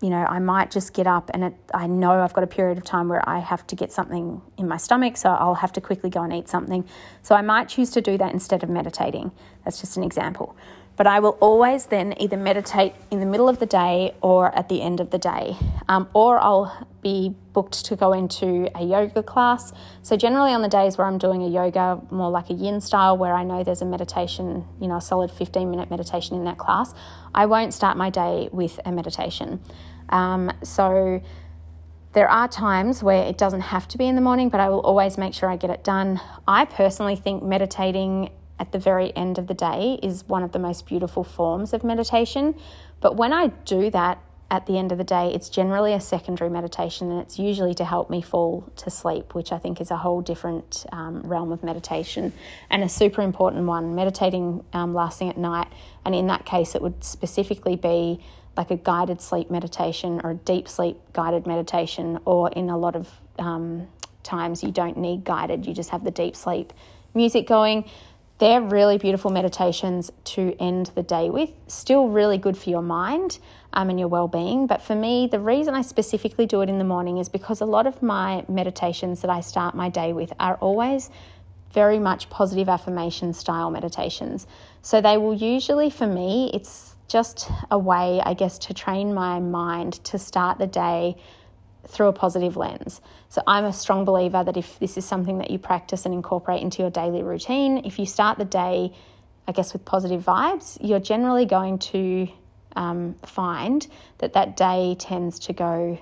you 0.01 0.10
know, 0.10 0.25
I 0.25 0.39
might 0.39 0.72
just 0.72 0.93
get 0.93 1.05
up 1.05 1.29
and 1.34 1.43
it, 1.43 1.53
I 1.74 1.88
know 1.88 2.22
I've 2.22 2.34
got 2.34 2.43
a 2.43 2.48
period 2.48 2.77
of 2.77 2.84
time 2.84 3.08
where 3.08 3.27
I 3.29 3.39
have 3.39 3.65
to 3.67 3.75
get 3.75 3.91
something 3.91 4.41
in 4.58 4.67
my 4.67 4.77
stomach, 4.77 5.15
so 5.15 5.29
I'll 5.29 5.55
have 5.55 5.72
to 5.74 5.81
quickly 5.81 6.10
go 6.10 6.24
and 6.24 6.34
eat 6.34 6.50
something. 6.50 6.86
So 7.22 7.36
I 7.36 7.41
might 7.41 7.70
choose 7.70 7.91
to 7.91 8.01
do 8.01 8.17
that 8.17 8.34
instead 8.34 8.63
of 8.63 8.70
meditating. 8.70 9.31
That's 9.63 9.79
just 9.79 9.98
an 9.98 10.03
example. 10.03 10.58
But 10.98 11.08
I 11.08 11.20
will 11.20 11.38
always 11.39 11.86
then 11.86 12.13
either 12.20 12.38
meditate 12.38 12.93
in 13.10 13.20
the 13.20 13.25
middle 13.25 13.48
of 13.48 13.60
the 13.60 13.65
day 13.65 14.13
or 14.22 14.53
at 14.55 14.70
the 14.70 14.81
end 14.81 15.00
of 15.00 15.10
the 15.10 15.17
day, 15.17 15.55
um, 15.88 16.10
or 16.13 16.38
I'll 16.38 16.88
be 17.02 17.34
booked 17.54 17.86
to 17.86 17.95
go 17.95 18.13
into 18.13 18.69
a 18.76 18.84
yoga 18.84 19.23
class. 19.23 19.73
So, 20.04 20.15
generally, 20.15 20.52
on 20.52 20.62
the 20.62 20.67
days 20.67 20.97
where 20.97 21.08
I'm 21.08 21.17
doing 21.17 21.41
a 21.43 21.47
yoga, 21.47 21.99
more 22.12 22.30
like 22.30 22.49
a 22.49 22.54
yin 22.54 22.82
style, 22.82 23.17
where 23.17 23.34
I 23.34 23.43
know 23.43 23.63
there's 23.63 23.82
a 23.82 23.86
meditation, 23.86 24.65
you 24.80 24.88
know, 24.88 24.97
a 24.97 25.02
solid 25.02 25.32
15 25.32 25.71
minute 25.71 25.89
meditation 25.89 26.36
in 26.36 26.43
that 26.45 26.58
class, 26.58 26.93
I 27.34 27.45
won't 27.45 27.73
start 27.73 27.97
my 27.97 28.10
day 28.10 28.49
with 28.52 28.80
a 28.86 28.91
meditation. 28.91 29.62
Um, 30.12 30.52
so 30.63 31.21
there 32.13 32.30
are 32.30 32.47
times 32.47 33.02
where 33.02 33.24
it 33.24 33.38
doesn't 33.38 33.62
have 33.62 33.88
to 33.89 33.97
be 33.97 34.06
in 34.06 34.15
the 34.15 34.21
morning, 34.21 34.50
but 34.50 34.60
I 34.60 34.69
will 34.69 34.82
always 34.82 35.17
make 35.17 35.34
sure 35.34 35.50
I 35.50 35.56
get 35.56 35.69
it 35.69 35.84
done. 35.84 36.19
I 36.47 36.65
personally 36.65 37.15
think 37.15 37.41
meditating 37.41 38.30
at 38.60 38.71
the 38.71 38.80
very 38.80 39.15
end 39.15 39.38
of 39.38 39.47
the 39.47 39.54
day 39.54 39.97
is 40.04 40.28
one 40.28 40.43
of 40.43 40.52
the 40.52 40.60
most 40.60 40.86
beautiful 40.86 41.24
forms 41.24 41.74
of 41.74 41.84
meditation. 41.84 42.56
But 43.00 43.15
when 43.15 43.34
I 43.34 43.47
do 43.47 43.89
that 43.91 44.21
at 44.52 44.65
the 44.65 44.78
end 44.78 44.91
of 44.91 44.97
the 44.97 45.06
day, 45.06 45.32
it's 45.34 45.47
generally 45.47 45.93
a 45.93 46.02
secondary 46.02 46.50
meditation 46.50 47.10
and 47.10 47.21
it's 47.21 47.39
usually 47.39 47.74
to 47.76 47.86
help 47.86 48.10
me 48.10 48.21
fall 48.21 48.69
to 48.76 48.91
sleep, 48.91 49.34
which 49.34 49.54
I 49.54 49.58
think 49.58 49.80
is 49.80 49.89
a 49.89 49.97
whole 49.97 50.21
different 50.21 50.86
um, 50.91 51.21
realm 51.21 51.54
of 51.54 51.63
meditation 51.63 52.34
and 52.69 52.84
a 52.84 52.89
super 52.89 53.21
important 53.21 53.65
one. 53.65 53.95
Meditating 53.95 54.65
um, 54.74 54.93
last 54.93 55.17
thing 55.17 55.30
at 55.30 55.38
night, 55.38 55.69
and 56.06 56.13
in 56.13 56.28
that 56.28 56.45
case, 56.45 56.76
it 56.76 56.82
would 56.82 57.02
specifically 57.04 57.78
be 57.78 58.21
like 58.62 58.69
a 58.69 58.78
guided 58.84 59.19
sleep 59.19 59.50
meditation 59.50 60.21
or 60.24 60.32
a 60.32 60.36
deep 60.36 60.69
sleep 60.69 61.00
guided 61.13 61.47
meditation, 61.47 62.19
or 62.26 62.50
in 62.52 62.69
a 62.69 62.78
lot 62.78 62.95
of 62.95 63.10
um, 63.39 63.88
times 64.21 64.62
you 64.62 64.71
don't 64.71 64.97
need 64.97 65.24
guided, 65.24 65.65
you 65.65 65.74
just 65.74 65.89
have 65.89 66.04
the 66.04 66.12
deep 66.12 66.36
sleep 66.36 66.71
music 67.15 67.47
going. 67.47 67.89
They're 68.38 68.62
really 68.62 69.00
beautiful 69.00 69.32
meditations 69.32 70.12
to 70.36 70.56
end 70.60 70.91
the 70.93 71.02
day 71.02 71.32
with. 71.32 71.50
Still 71.67 72.10
really 72.10 72.38
good 72.38 72.56
for 72.56 72.69
your 72.69 72.84
mind 72.84 73.39
um, 73.74 73.89
and 73.89 74.00
your 74.00 74.10
well 74.10 74.28
being. 74.28 74.67
But 74.67 74.84
for 74.84 74.95
me, 74.95 75.28
the 75.28 75.39
reason 75.39 75.74
I 75.74 75.82
specifically 75.82 76.45
do 76.45 76.62
it 76.62 76.69
in 76.69 76.78
the 76.78 76.84
morning 76.84 77.17
is 77.17 77.30
because 77.30 77.62
a 77.62 77.65
lot 77.65 77.88
of 77.88 78.04
my 78.04 78.45
meditations 78.47 79.21
that 79.21 79.32
I 79.32 79.41
start 79.41 79.74
my 79.74 79.89
day 79.89 80.13
with 80.13 80.34
are 80.39 80.56
always 80.56 81.10
very 81.71 81.97
much 81.97 82.30
positive 82.30 82.69
affirmation 82.69 83.34
style 83.34 83.71
meditations. 83.71 84.45
So 84.84 85.02
they 85.02 85.17
will 85.17 85.34
usually, 85.34 85.89
for 85.89 86.08
me, 86.08 86.52
it's 86.54 86.90
just 87.12 87.50
a 87.69 87.78
way, 87.78 88.21
I 88.24 88.34
guess, 88.34 88.58
to 88.60 88.74
train 88.74 89.13
my 89.13 89.39
mind 89.39 89.93
to 90.06 90.17
start 90.17 90.58
the 90.58 90.67
day 90.67 91.17
through 91.88 92.08
a 92.08 92.13
positive 92.13 92.56
lens. 92.56 93.02
So 93.28 93.41
I'm 93.45 93.65
a 93.65 93.74
strong 93.74 94.06
believer 94.06 94.43
that 94.43 94.56
if 94.56 94.80
this 94.80 94.97
is 94.97 95.04
something 95.04 95.39
that 95.39 95.52
you 95.52 95.58
practice 95.58 96.06
and 96.06 96.13
incorporate 96.13 96.62
into 96.62 96.82
your 96.82 96.91
daily 96.91 97.21
routine, 97.21 97.84
if 97.86 98.00
you 98.00 98.06
start 98.06 98.38
the 98.38 98.45
day, 98.45 98.93
I 99.47 99.52
guess, 99.52 99.74
with 99.74 99.84
positive 99.84 100.24
vibes, 100.24 100.78
you're 100.80 101.00
generally 101.00 101.45
going 101.45 101.80
to 101.80 102.30
um, 102.76 103.15
find 103.26 103.86
that 104.19 104.34
that 104.34 104.56
day 104.56 104.95
tends 104.97 105.39
to 105.39 105.54
go 105.54 106.00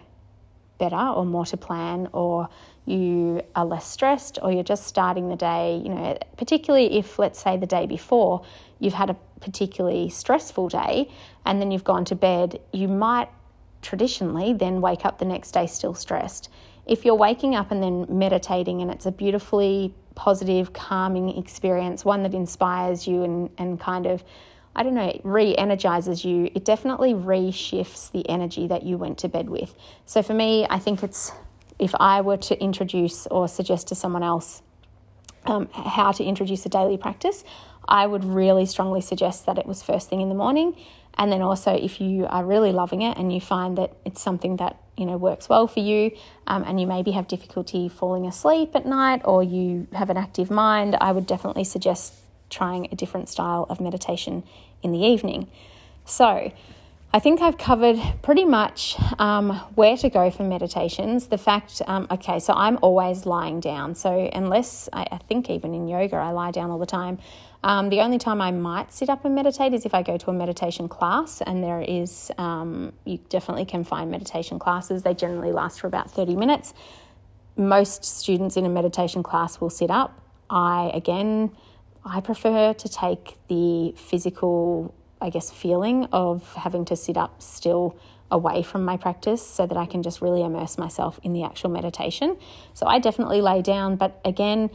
better 0.78 0.95
or 0.95 1.26
more 1.26 1.45
to 1.45 1.58
plan 1.58 2.08
or 2.13 2.50
you 2.89 3.43
are 3.56 3.65
less 3.65 3.86
stressed 3.86 4.39
or 4.41 4.52
you're 4.52 4.63
just 4.63 4.86
starting 4.86 5.30
the 5.30 5.36
day, 5.36 5.80
you 5.84 5.89
know, 5.89 6.17
particularly 6.38 6.97
if, 6.97 7.19
let's 7.19 7.39
say, 7.39 7.56
the 7.56 7.67
day 7.67 7.86
before 7.86 8.43
you've 8.80 8.93
had 8.93 9.10
a 9.10 9.15
particularly 9.41 10.10
stressful 10.10 10.69
day 10.69 11.10
and 11.45 11.62
then 11.62 11.69
you've 11.69 11.84
gone 11.84 12.04
to 12.06 12.15
bed, 12.15 12.60
you 12.73 12.88
might 12.88 13.30
traditionally 13.82 14.54
then 14.54 14.82
wake 14.82 15.06
up 15.06 15.19
the 15.19 15.25
next 15.25 15.52
day 15.52 15.67
still 15.67 15.93
stressed. 15.93 16.49
If 16.88 17.06
you're 17.06 17.15
waking 17.15 17.56
up 17.56 17.71
and 17.71 17.84
then 17.84 18.08
meditating 18.10 18.82
and 18.82 18.89
it's 18.89 19.06
a 19.06 19.12
beautifully 19.12 19.93
positive, 20.15 20.73
calming 20.73 21.38
experience, 21.38 22.04
one 22.04 22.23
that 22.23 22.34
inspires 22.34 23.08
you 23.08 23.23
and, 23.23 23.49
and 23.60 23.80
kind 23.80 24.08
of, 24.08 24.23
I 24.75 24.82
don't 24.82 24.95
know, 24.95 25.08
it 25.08 25.21
re 25.23 25.56
energizes 25.56 26.25
you, 26.25 26.49
it 26.56 26.65
definitely 26.65 27.13
reshifts 27.13 28.12
the 28.12 28.28
energy 28.28 28.67
that 28.67 28.82
you 28.82 28.97
went 28.97 29.19
to 29.19 29.30
bed 29.30 29.47
with. 29.47 29.75
So 30.06 30.23
for 30.23 30.34
me, 30.34 30.65
I 30.69 30.80
think 30.80 31.04
it's 31.04 31.32
if 31.80 31.96
I 32.00 32.22
were 32.22 32.38
to 32.38 32.62
introduce 32.62 33.26
or 33.28 33.48
suggest 33.48 33.88
to 33.88 33.96
someone 33.96 34.24
else 34.24 34.62
um, 35.46 35.70
how 35.72 36.12
to 36.12 36.24
introduce 36.24 36.65
a 36.65 36.70
daily 36.70 36.98
practice, 36.98 37.44
I 37.88 38.06
would 38.06 38.24
really 38.24 38.65
strongly 38.65 39.02
suggest 39.02 39.46
that 39.48 39.58
it 39.58 39.65
was 39.65 39.82
first 39.82 40.10
thing 40.10 40.22
in 40.22 40.30
the 40.30 40.36
morning. 40.36 40.76
And 41.18 41.32
then 41.32 41.42
also, 41.42 41.74
if 41.74 42.00
you 42.00 42.28
are 42.28 42.46
really 42.46 42.72
loving 42.72 43.02
it 43.02 43.18
and 43.18 43.34
you 43.34 43.42
find 43.42 43.78
that 43.78 43.94
it's 44.06 44.22
something 44.22 44.58
that 44.58 44.78
you 44.96 45.06
know 45.06 45.18
works 45.18 45.50
well 45.50 45.68
for 45.68 45.80
you, 45.80 46.12
um, 46.48 46.63
and 46.63 46.80
you 46.80 46.86
maybe 46.86 47.12
have 47.12 47.28
difficulty 47.28 47.89
falling 47.89 48.26
asleep 48.26 48.76
at 48.76 48.86
night, 48.86 49.22
or 49.26 49.42
you 49.42 49.88
have 49.94 50.10
an 50.10 50.18
active 50.18 50.52
mind, 50.52 50.96
I 51.02 51.12
would 51.12 51.26
definitely 51.26 51.63
suggest 51.63 52.13
trying 52.50 52.88
a 52.92 52.96
different 52.96 53.28
style 53.30 53.65
of 53.70 53.80
meditation 53.80 54.44
in 54.82 54.92
the 54.92 55.00
evening. 55.00 55.50
So, 56.06 56.52
I 57.12 57.17
think 57.17 57.41
I've 57.41 57.58
covered 57.58 58.00
pretty 58.22 58.45
much 58.45 58.95
um, 59.17 59.50
where 59.74 59.98
to 59.98 60.12
go 60.12 60.30
for 60.30 60.43
meditations. 60.43 61.26
The 61.26 61.39
fact, 61.39 61.82
um, 61.88 62.06
okay, 62.12 62.38
so 62.38 62.54
I'm 62.54 62.78
always 62.84 63.26
lying 63.26 63.60
down. 63.60 63.95
So, 63.95 64.30
unless 64.32 64.88
I, 64.93 65.08
I, 65.12 65.17
think 65.17 65.50
even 65.50 65.74
in 65.74 65.88
yoga, 65.88 66.17
I 66.17 66.30
lie 66.30 66.52
down 66.52 66.69
all 66.69 66.78
the 66.78 66.86
time. 66.86 67.17
Um, 67.63 67.89
the 67.89 68.02
only 68.02 68.19
time 68.19 68.41
I 68.41 68.52
might 68.52 68.93
sit 68.93 69.10
up 69.10 69.26
and 69.26 69.34
meditate 69.34 69.74
is 69.74 69.88
if 69.88 69.95
I 69.95 70.04
go 70.04 70.17
to 70.17 70.30
a 70.30 70.34
meditation 70.34 70.88
class, 70.88 71.41
and 71.41 71.63
there 71.63 71.82
is, 71.82 72.32
um, 72.38 72.93
you 73.06 73.17
definitely 73.30 73.65
can 73.65 73.84
find 73.84 74.12
meditation 74.12 74.60
classes. 74.60 75.02
They 75.02 75.15
generally 75.15 75.52
last 75.52 75.82
for 75.82 75.88
about 75.88 76.12
30 76.12 76.36
minutes. 76.36 76.76
Most 77.58 78.06
students 78.06 78.56
in 78.56 78.67
a 78.67 78.69
meditation 78.69 79.24
class 79.24 79.60
will 79.60 79.72
sit 79.72 79.89
up. 79.89 80.22
I, 80.48 80.91
again, 80.93 81.56
I 82.06 82.22
prefer 82.22 82.74
to 82.76 82.88
take 82.88 83.39
the 83.48 83.95
physical 83.98 84.93
I 85.21 85.29
guess, 85.29 85.51
feeling 85.51 86.05
of 86.12 86.53
having 86.53 86.86
to 86.86 86.95
sit 86.95 87.17
up 87.17 87.41
still 87.41 87.97
away 88.32 88.62
from 88.62 88.86
my 88.86 88.95
practice 88.95 89.45
so 89.45 89.65
that 89.65 89.77
I 89.77 89.86
can 89.86 90.03
just 90.03 90.21
really 90.21 90.43
immerse 90.43 90.77
myself 90.77 91.19
in 91.23 91.34
the 91.34 91.43
actual 91.43 91.69
meditation. 91.69 92.38
So 92.73 92.86
I 92.86 92.99
definitely 92.99 93.41
lay 93.41 93.62
down, 93.62 93.95
but 93.95 94.19
again, 94.23 94.69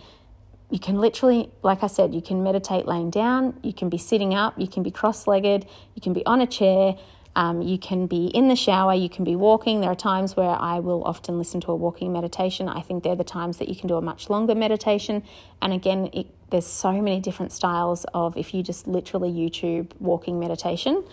you 0.71 0.79
can 0.79 0.99
literally, 0.99 1.51
like 1.63 1.83
I 1.83 1.87
said, 1.87 2.15
you 2.15 2.23
can 2.23 2.43
meditate 2.43 2.87
laying 2.87 3.11
down, 3.11 3.59
you 3.63 3.73
can 3.73 3.89
be 3.89 3.99
sitting 3.99 4.35
up, 4.35 4.59
you 4.59 4.67
can 4.67 4.83
be 4.83 4.91
cross 4.91 5.27
legged, 5.27 5.67
you 5.95 6.03
can 6.03 6.13
be 6.13 6.27
on 6.27 6.41
a 6.41 6.47
chair, 6.47 6.97
um, 7.37 7.63
you 7.63 7.79
can 7.79 8.07
be 8.07 8.27
in 8.27 8.49
the 8.49 8.55
shower, 8.57 8.95
you 8.95 9.09
can 9.09 9.25
be 9.25 9.35
walking. 9.35 9.81
There 9.81 9.91
are 9.91 9.97
times 9.97 10.37
where 10.37 10.51
I 10.51 10.79
will 10.79 11.03
often 11.05 11.37
listen 11.37 11.61
to 11.63 11.73
a 11.73 11.77
walking 11.77 12.13
meditation. 12.13 12.69
I 12.69 12.81
think 12.81 13.03
they're 13.03 13.17
the 13.17 13.25
times 13.25 13.59
that 13.59 13.69
you 13.69 13.75
can 13.75 13.89
do 13.89 13.97
a 13.97 14.03
much 14.03 14.31
longer 14.31 14.55
meditation. 14.55 15.25
And 15.61 15.73
again, 15.73 16.11
it, 16.13 16.27
there's 16.51 16.67
so 16.67 16.93
many 16.93 17.21
different 17.21 17.51
styles 17.51 18.05
of 18.15 18.37
if 18.37 18.55
you 18.55 18.63
just 18.63 18.87
literally 18.87 19.31
YouTube 19.31 19.91
walking 19.99 20.39
meditation. 20.39 21.05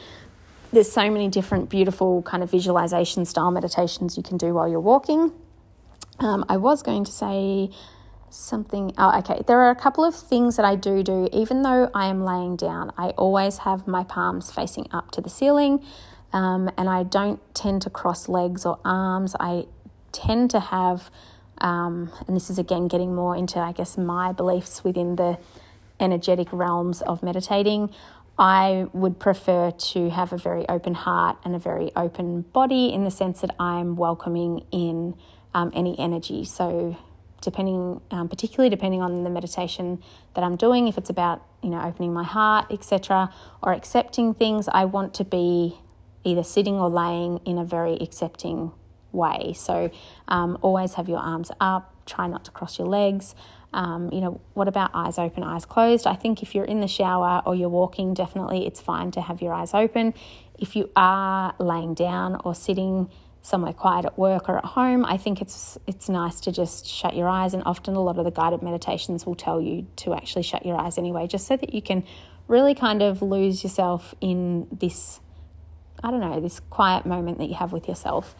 There's 0.71 0.91
so 0.91 1.09
many 1.09 1.27
different 1.27 1.69
beautiful 1.69 2.21
kind 2.21 2.43
of 2.43 2.51
visualization 2.51 3.25
style 3.25 3.51
meditations 3.51 4.15
you 4.15 4.23
can 4.23 4.37
do 4.37 4.53
while 4.53 4.69
you're 4.69 4.79
walking. 4.79 5.31
Um, 6.19 6.45
I 6.47 6.57
was 6.57 6.83
going 6.83 7.03
to 7.05 7.11
say 7.11 7.71
something. 8.29 8.93
Oh, 8.97 9.17
okay. 9.19 9.41
There 9.47 9.59
are 9.59 9.71
a 9.71 9.75
couple 9.75 10.05
of 10.05 10.15
things 10.15 10.55
that 10.55 10.65
I 10.65 10.75
do 10.75 11.03
do, 11.03 11.27
even 11.33 11.63
though 11.63 11.89
I 11.93 12.05
am 12.07 12.23
laying 12.23 12.55
down. 12.55 12.93
I 12.97 13.09
always 13.09 13.59
have 13.59 13.87
my 13.87 14.03
palms 14.03 14.51
facing 14.51 14.87
up 14.91 15.11
to 15.11 15.21
the 15.21 15.29
ceiling. 15.29 15.83
Um, 16.33 16.69
and 16.77 16.89
I 16.89 17.03
don't 17.03 17.39
tend 17.53 17.81
to 17.83 17.89
cross 17.89 18.29
legs 18.29 18.65
or 18.65 18.79
arms. 18.85 19.35
I 19.39 19.65
tend 20.11 20.49
to 20.51 20.59
have, 20.59 21.09
um, 21.59 22.11
and 22.27 22.35
this 22.35 22.49
is 22.49 22.57
again 22.57 22.87
getting 22.87 23.13
more 23.13 23.35
into, 23.35 23.59
I 23.59 23.71
guess, 23.71 23.97
my 23.97 24.31
beliefs 24.31 24.83
within 24.83 25.15
the 25.15 25.37
energetic 25.99 26.47
realms 26.51 27.01
of 27.01 27.21
meditating. 27.21 27.89
I 28.39 28.87
would 28.93 29.19
prefer 29.19 29.71
to 29.71 30.09
have 30.09 30.33
a 30.33 30.37
very 30.37 30.67
open 30.67 30.95
heart 30.95 31.37
and 31.43 31.55
a 31.55 31.59
very 31.59 31.91
open 31.95 32.41
body 32.41 32.91
in 32.91 33.03
the 33.03 33.11
sense 33.11 33.41
that 33.41 33.55
I'm 33.59 33.95
welcoming 33.95 34.65
in 34.71 35.15
um, 35.53 35.71
any 35.75 35.99
energy. 35.99 36.45
So, 36.45 36.97
depending, 37.41 38.01
um, 38.09 38.29
particularly 38.29 38.69
depending 38.69 39.01
on 39.01 39.23
the 39.23 39.29
meditation 39.29 40.01
that 40.33 40.43
I'm 40.43 40.55
doing, 40.55 40.87
if 40.87 40.97
it's 40.97 41.09
about 41.09 41.45
you 41.61 41.69
know 41.69 41.81
opening 41.81 42.13
my 42.13 42.23
heart, 42.23 42.71
etc., 42.71 43.31
or 43.61 43.73
accepting 43.73 44.33
things, 44.33 44.67
I 44.71 44.85
want 44.85 45.13
to 45.15 45.23
be 45.23 45.77
either 46.23 46.43
sitting 46.43 46.75
or 46.75 46.89
laying 46.89 47.37
in 47.45 47.57
a 47.57 47.65
very 47.65 47.95
accepting 47.95 48.71
way. 49.11 49.53
So 49.55 49.91
um, 50.27 50.57
always 50.61 50.93
have 50.95 51.09
your 51.09 51.19
arms 51.19 51.51
up, 51.59 51.93
try 52.05 52.27
not 52.27 52.45
to 52.45 52.51
cross 52.51 52.77
your 52.79 52.87
legs. 52.87 53.35
Um, 53.73 54.09
you 54.11 54.19
know, 54.19 54.41
what 54.53 54.67
about 54.67 54.91
eyes 54.93 55.17
open, 55.17 55.43
eyes 55.43 55.65
closed? 55.65 56.05
I 56.05 56.15
think 56.15 56.43
if 56.43 56.53
you're 56.53 56.65
in 56.65 56.81
the 56.81 56.87
shower 56.87 57.41
or 57.45 57.55
you're 57.55 57.69
walking, 57.69 58.13
definitely 58.13 58.67
it's 58.67 58.81
fine 58.81 59.11
to 59.11 59.21
have 59.21 59.41
your 59.41 59.53
eyes 59.53 59.73
open. 59.73 60.13
If 60.59 60.75
you 60.75 60.89
are 60.95 61.55
laying 61.57 61.93
down 61.93 62.39
or 62.43 62.53
sitting 62.53 63.09
somewhere 63.41 63.73
quiet 63.73 64.05
at 64.05 64.19
work 64.19 64.49
or 64.49 64.57
at 64.57 64.65
home, 64.65 65.05
I 65.05 65.17
think 65.17 65.41
it's 65.41 65.77
it's 65.87 66.09
nice 66.09 66.41
to 66.41 66.51
just 66.51 66.85
shut 66.85 67.15
your 67.15 67.27
eyes. 67.27 67.53
And 67.53 67.63
often 67.65 67.95
a 67.95 68.03
lot 68.03 68.19
of 68.19 68.25
the 68.25 68.31
guided 68.31 68.61
meditations 68.61 69.25
will 69.25 69.35
tell 69.35 69.61
you 69.61 69.87
to 69.97 70.13
actually 70.13 70.43
shut 70.43 70.65
your 70.65 70.77
eyes 70.77 70.97
anyway, 70.97 71.25
just 71.25 71.47
so 71.47 71.55
that 71.57 71.73
you 71.73 71.81
can 71.81 72.03
really 72.47 72.75
kind 72.75 73.01
of 73.01 73.21
lose 73.21 73.63
yourself 73.63 74.13
in 74.19 74.67
this 74.69 75.20
I 76.03 76.11
don't 76.11 76.19
know, 76.19 76.39
this 76.39 76.59
quiet 76.59 77.05
moment 77.05 77.37
that 77.37 77.47
you 77.47 77.55
have 77.55 77.71
with 77.71 77.87
yourself. 77.87 78.35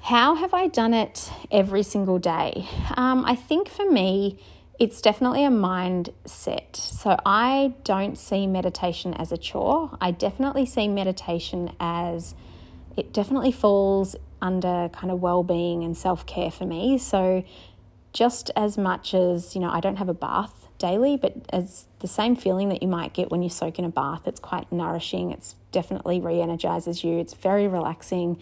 How 0.00 0.34
have 0.34 0.52
I 0.52 0.66
done 0.66 0.94
it 0.94 1.30
every 1.50 1.84
single 1.84 2.18
day? 2.18 2.66
Um, 2.96 3.24
I 3.24 3.36
think 3.36 3.68
for 3.68 3.88
me, 3.88 4.38
it's 4.78 5.00
definitely 5.00 5.44
a 5.44 5.50
mindset. 5.50 6.74
So 6.74 7.16
I 7.24 7.74
don't 7.84 8.18
see 8.18 8.48
meditation 8.48 9.14
as 9.14 9.30
a 9.30 9.36
chore. 9.36 9.96
I 10.00 10.10
definitely 10.10 10.66
see 10.66 10.88
meditation 10.88 11.72
as 11.78 12.34
it 12.96 13.12
definitely 13.12 13.52
falls 13.52 14.16
under 14.40 14.90
kind 14.92 15.12
of 15.12 15.20
well 15.20 15.44
being 15.44 15.84
and 15.84 15.96
self 15.96 16.26
care 16.26 16.50
for 16.50 16.66
me. 16.66 16.98
So 16.98 17.44
just 18.12 18.50
as 18.56 18.76
much 18.76 19.14
as, 19.14 19.54
you 19.54 19.60
know, 19.60 19.70
I 19.70 19.80
don't 19.80 19.96
have 19.96 20.08
a 20.08 20.14
bath 20.14 20.68
daily, 20.78 21.16
but 21.16 21.34
as 21.50 21.86
the 22.00 22.08
same 22.08 22.36
feeling 22.36 22.68
that 22.68 22.82
you 22.82 22.88
might 22.88 23.14
get 23.14 23.30
when 23.30 23.42
you 23.42 23.48
soak 23.48 23.78
in 23.78 23.84
a 23.84 23.88
bath, 23.88 24.22
it's 24.26 24.40
quite 24.40 24.70
nourishing. 24.70 25.30
It's 25.30 25.54
definitely 25.70 26.20
re 26.20 26.40
energizes 26.40 27.04
you. 27.04 27.18
It's 27.18 27.34
very 27.34 27.68
relaxing. 27.68 28.38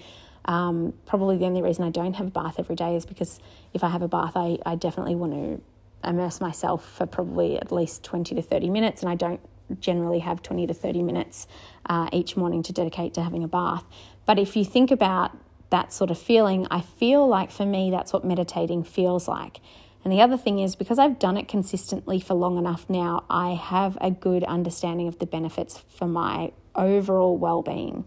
Um, 0.47 0.95
probably 1.07 1.37
the 1.37 1.45
only 1.45 1.63
reason 1.63 1.85
I 1.85 1.91
don't 1.91 2.15
have 2.15 2.29
a 2.29 2.31
bath 2.31 2.57
every 2.59 2.75
day 2.75 2.97
is 2.97 3.05
because 3.05 3.41
if 3.75 3.85
I 3.85 3.91
have 3.91 4.03
a 4.03 4.09
bath, 4.09 4.33
I, 4.37 4.59
I 4.65 4.75
definitely 4.75 5.15
want 5.15 5.35
to 5.35 5.61
immerse 6.09 6.41
myself 6.41 6.85
for 6.97 7.07
probably 7.07 7.59
at 7.59 7.71
least 7.71 8.03
20 8.05 8.35
to 8.35 8.43
30 8.43 8.71
minutes, 8.71 9.03
and 9.03 9.11
I 9.11 9.15
don't 9.15 9.41
generally 9.79 10.19
have 10.21 10.43
20 10.43 10.67
to 10.67 10.75
30 10.75 11.03
minutes 11.03 11.47
uh, 11.87 12.09
each 12.13 12.37
morning 12.37 12.63
to 12.65 12.73
dedicate 12.73 13.15
to 13.15 13.23
having 13.23 13.45
a 13.45 13.49
bath. 13.49 13.85
But 14.27 14.39
if 14.39 14.57
you 14.57 14.65
think 14.65 14.91
about 14.91 15.37
that 15.71 15.93
sort 15.93 16.11
of 16.11 16.19
feeling, 16.19 16.67
I 16.71 16.81
feel 16.81 17.27
like 17.27 17.51
for 17.51 17.65
me, 17.65 17.91
that's 17.91 18.13
what 18.13 18.25
meditating 18.25 18.85
feels 18.85 19.29
like. 19.29 19.61
And 20.03 20.13
the 20.13 20.21
other 20.21 20.37
thing 20.37 20.59
is, 20.59 20.77
because 20.77 20.99
I've 20.99 21.19
done 21.19 21.37
it 21.37 21.47
consistently 21.47 22.21
for 22.21 22.35
long 22.35 22.57
enough 22.59 22.89
now, 22.89 23.25
I 23.29 23.51
have 23.51 23.99
a 24.01 24.11
good 24.11 24.45
understanding 24.45 25.09
of 25.09 25.19
the 25.19 25.27
benefits 25.27 25.79
for 25.97 26.07
my 26.07 26.53
overall 26.75 27.37
well 27.37 27.63
being. 27.63 28.05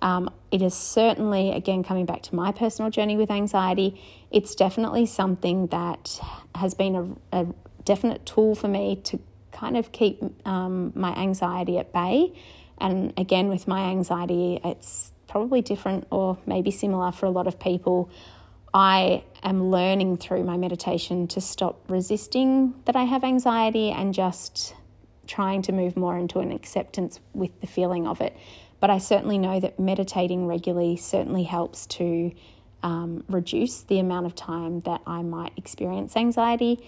Um, 0.00 0.30
it 0.50 0.62
is 0.62 0.74
certainly, 0.74 1.52
again, 1.52 1.82
coming 1.82 2.06
back 2.06 2.22
to 2.22 2.34
my 2.34 2.52
personal 2.52 2.90
journey 2.90 3.16
with 3.16 3.30
anxiety, 3.30 4.00
it's 4.30 4.54
definitely 4.54 5.06
something 5.06 5.68
that 5.68 6.20
has 6.54 6.74
been 6.74 7.18
a, 7.32 7.40
a 7.40 7.46
definite 7.84 8.24
tool 8.24 8.54
for 8.54 8.68
me 8.68 8.96
to 9.04 9.18
kind 9.50 9.76
of 9.76 9.90
keep 9.92 10.22
um, 10.46 10.92
my 10.94 11.14
anxiety 11.16 11.78
at 11.78 11.92
bay. 11.92 12.32
And 12.78 13.12
again, 13.16 13.48
with 13.48 13.66
my 13.66 13.90
anxiety, 13.90 14.60
it's 14.64 15.12
probably 15.28 15.62
different 15.62 16.06
or 16.10 16.38
maybe 16.46 16.70
similar 16.70 17.12
for 17.12 17.26
a 17.26 17.30
lot 17.30 17.46
of 17.46 17.60
people. 17.60 18.10
I 18.74 19.22
am 19.42 19.70
learning 19.70 20.16
through 20.16 20.44
my 20.44 20.56
meditation 20.56 21.28
to 21.28 21.40
stop 21.40 21.84
resisting 21.88 22.74
that 22.86 22.96
I 22.96 23.04
have 23.04 23.24
anxiety 23.24 23.90
and 23.90 24.12
just 24.12 24.74
trying 25.26 25.62
to 25.62 25.72
move 25.72 25.96
more 25.96 26.16
into 26.16 26.40
an 26.40 26.50
acceptance 26.50 27.20
with 27.34 27.60
the 27.60 27.66
feeling 27.66 28.06
of 28.06 28.20
it. 28.20 28.36
But 28.80 28.90
I 28.90 28.98
certainly 28.98 29.38
know 29.38 29.60
that 29.60 29.78
meditating 29.78 30.46
regularly 30.46 30.96
certainly 30.96 31.44
helps 31.44 31.86
to 31.86 32.32
um, 32.82 33.24
reduce 33.28 33.82
the 33.82 33.98
amount 33.98 34.26
of 34.26 34.34
time 34.34 34.80
that 34.82 35.02
I 35.06 35.22
might 35.22 35.52
experience 35.56 36.16
anxiety. 36.16 36.84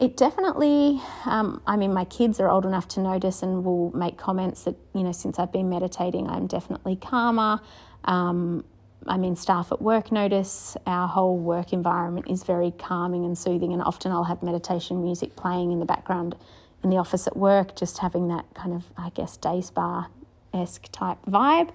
It 0.00 0.16
definitely, 0.16 0.98
um, 1.26 1.60
I 1.66 1.76
mean, 1.76 1.92
my 1.92 2.06
kids 2.06 2.40
are 2.40 2.48
old 2.48 2.64
enough 2.64 2.88
to 2.88 3.00
notice 3.00 3.42
and 3.42 3.62
will 3.62 3.94
make 3.94 4.16
comments 4.16 4.62
that, 4.64 4.74
you 4.94 5.02
know, 5.02 5.12
since 5.12 5.38
I've 5.38 5.52
been 5.52 5.68
meditating, 5.68 6.26
I'm 6.26 6.46
definitely 6.46 6.96
calmer. 6.96 7.60
Um, 8.06 8.64
I 9.06 9.18
mean, 9.18 9.36
staff 9.36 9.72
at 9.72 9.82
work 9.82 10.10
notice 10.10 10.74
our 10.86 11.06
whole 11.06 11.36
work 11.36 11.74
environment 11.74 12.30
is 12.30 12.44
very 12.44 12.70
calming 12.70 13.26
and 13.26 13.36
soothing, 13.36 13.74
and 13.74 13.82
often 13.82 14.10
I'll 14.10 14.24
have 14.24 14.42
meditation 14.42 15.02
music 15.02 15.36
playing 15.36 15.70
in 15.70 15.80
the 15.80 15.86
background 15.86 16.34
in 16.82 16.88
the 16.88 16.96
office 16.96 17.26
at 17.26 17.36
work, 17.36 17.76
just 17.76 17.98
having 17.98 18.28
that 18.28 18.46
kind 18.54 18.72
of, 18.72 18.84
I 18.96 19.10
guess, 19.10 19.36
day 19.36 19.60
spa 19.60 20.08
esque 20.54 20.90
type 20.92 21.18
vibe. 21.28 21.72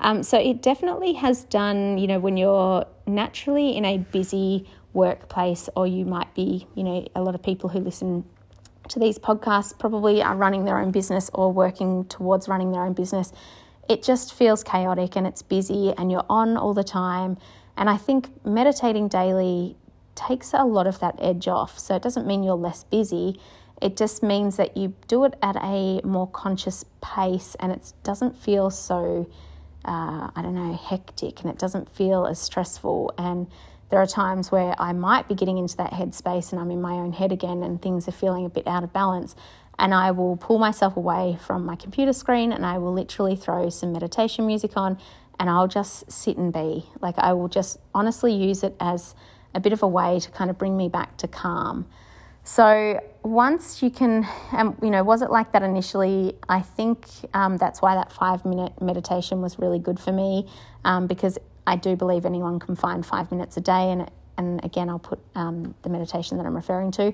Um, 0.00 0.24
so 0.24 0.36
it 0.38 0.62
definitely 0.62 1.12
has 1.14 1.44
done, 1.44 1.98
you 1.98 2.08
know, 2.08 2.18
when 2.18 2.36
you're 2.36 2.86
naturally 3.06 3.76
in 3.76 3.84
a 3.84 3.98
busy 3.98 4.68
workplace, 4.92 5.68
or 5.76 5.86
you 5.86 6.04
might 6.04 6.34
be, 6.34 6.66
you 6.74 6.82
know, 6.82 7.06
a 7.14 7.22
lot 7.22 7.34
of 7.34 7.42
people 7.42 7.68
who 7.70 7.80
listen 7.80 8.24
to 8.88 8.98
these 8.98 9.18
podcasts 9.18 9.78
probably 9.78 10.22
are 10.22 10.34
running 10.34 10.64
their 10.64 10.78
own 10.78 10.90
business 10.90 11.30
or 11.34 11.52
working 11.52 12.04
towards 12.06 12.48
running 12.48 12.72
their 12.72 12.84
own 12.84 12.94
business. 12.94 13.32
It 13.88 14.02
just 14.02 14.34
feels 14.34 14.64
chaotic 14.64 15.16
and 15.16 15.26
it's 15.26 15.42
busy 15.42 15.92
and 15.96 16.10
you're 16.10 16.24
on 16.28 16.56
all 16.56 16.74
the 16.74 16.84
time. 16.84 17.36
And 17.76 17.88
I 17.90 17.96
think 17.96 18.28
meditating 18.44 19.08
daily 19.08 19.76
takes 20.14 20.52
a 20.52 20.64
lot 20.64 20.86
of 20.86 21.00
that 21.00 21.16
edge 21.20 21.48
off. 21.48 21.78
So 21.78 21.94
it 21.94 22.02
doesn't 22.02 22.26
mean 22.26 22.42
you're 22.42 22.54
less 22.54 22.84
busy, 22.84 23.38
It 23.80 23.96
just 23.96 24.22
means 24.22 24.56
that 24.56 24.76
you 24.76 24.94
do 25.06 25.24
it 25.24 25.34
at 25.40 25.56
a 25.56 26.00
more 26.02 26.26
conscious 26.26 26.84
pace 27.00 27.56
and 27.60 27.70
it 27.70 27.92
doesn't 28.02 28.36
feel 28.36 28.70
so, 28.70 29.28
uh, 29.84 30.30
I 30.34 30.42
don't 30.42 30.54
know, 30.54 30.74
hectic 30.74 31.42
and 31.42 31.50
it 31.50 31.58
doesn't 31.58 31.88
feel 31.88 32.26
as 32.26 32.40
stressful. 32.40 33.12
And 33.16 33.46
there 33.90 34.00
are 34.00 34.06
times 34.06 34.52
where 34.52 34.74
I 34.78 34.92
might 34.92 35.28
be 35.28 35.34
getting 35.34 35.58
into 35.58 35.76
that 35.78 35.92
headspace 35.92 36.52
and 36.52 36.60
I'm 36.60 36.70
in 36.70 36.80
my 36.80 36.92
own 36.92 37.12
head 37.12 37.32
again 37.32 37.62
and 37.62 37.80
things 37.80 38.06
are 38.06 38.12
feeling 38.12 38.44
a 38.44 38.50
bit 38.50 38.66
out 38.66 38.84
of 38.84 38.92
balance. 38.92 39.34
And 39.78 39.94
I 39.94 40.10
will 40.10 40.36
pull 40.36 40.58
myself 40.58 40.96
away 40.96 41.38
from 41.40 41.64
my 41.64 41.76
computer 41.76 42.12
screen 42.12 42.52
and 42.52 42.66
I 42.66 42.78
will 42.78 42.92
literally 42.92 43.36
throw 43.36 43.70
some 43.70 43.92
meditation 43.92 44.46
music 44.46 44.76
on 44.76 44.98
and 45.38 45.48
I'll 45.48 45.68
just 45.68 46.10
sit 46.10 46.36
and 46.36 46.52
be. 46.52 46.84
Like, 47.00 47.16
I 47.18 47.32
will 47.32 47.48
just 47.48 47.78
honestly 47.94 48.34
use 48.34 48.62
it 48.62 48.74
as 48.80 49.14
a 49.54 49.60
bit 49.60 49.72
of 49.72 49.82
a 49.82 49.88
way 49.88 50.18
to 50.20 50.30
kind 50.30 50.50
of 50.50 50.58
bring 50.58 50.76
me 50.76 50.88
back 50.88 51.16
to 51.18 51.28
calm. 51.28 51.86
So 52.44 53.00
once 53.22 53.82
you 53.82 53.90
can, 53.90 54.26
um, 54.52 54.76
you 54.82 54.90
know, 54.90 55.04
was 55.04 55.22
it 55.22 55.30
like 55.30 55.52
that 55.52 55.62
initially? 55.62 56.34
I 56.48 56.60
think 56.60 57.06
um, 57.34 57.58
that's 57.58 57.82
why 57.82 57.94
that 57.94 58.10
five 58.10 58.44
minute 58.44 58.80
meditation 58.80 59.42
was 59.42 59.58
really 59.58 59.78
good 59.78 60.00
for 60.00 60.12
me 60.12 60.48
um, 60.84 61.06
because 61.06 61.38
I 61.68 61.76
do 61.76 61.96
believe 61.96 62.24
anyone 62.24 62.58
can 62.58 62.74
find 62.74 63.04
five 63.04 63.30
minutes 63.30 63.56
a 63.58 63.60
day. 63.60 63.90
And, 63.90 64.10
and 64.38 64.64
again, 64.64 64.88
I'll 64.88 64.98
put 64.98 65.20
um, 65.34 65.74
the 65.82 65.90
meditation 65.90 66.38
that 66.38 66.46
I'm 66.46 66.56
referring 66.56 66.90
to. 66.92 67.12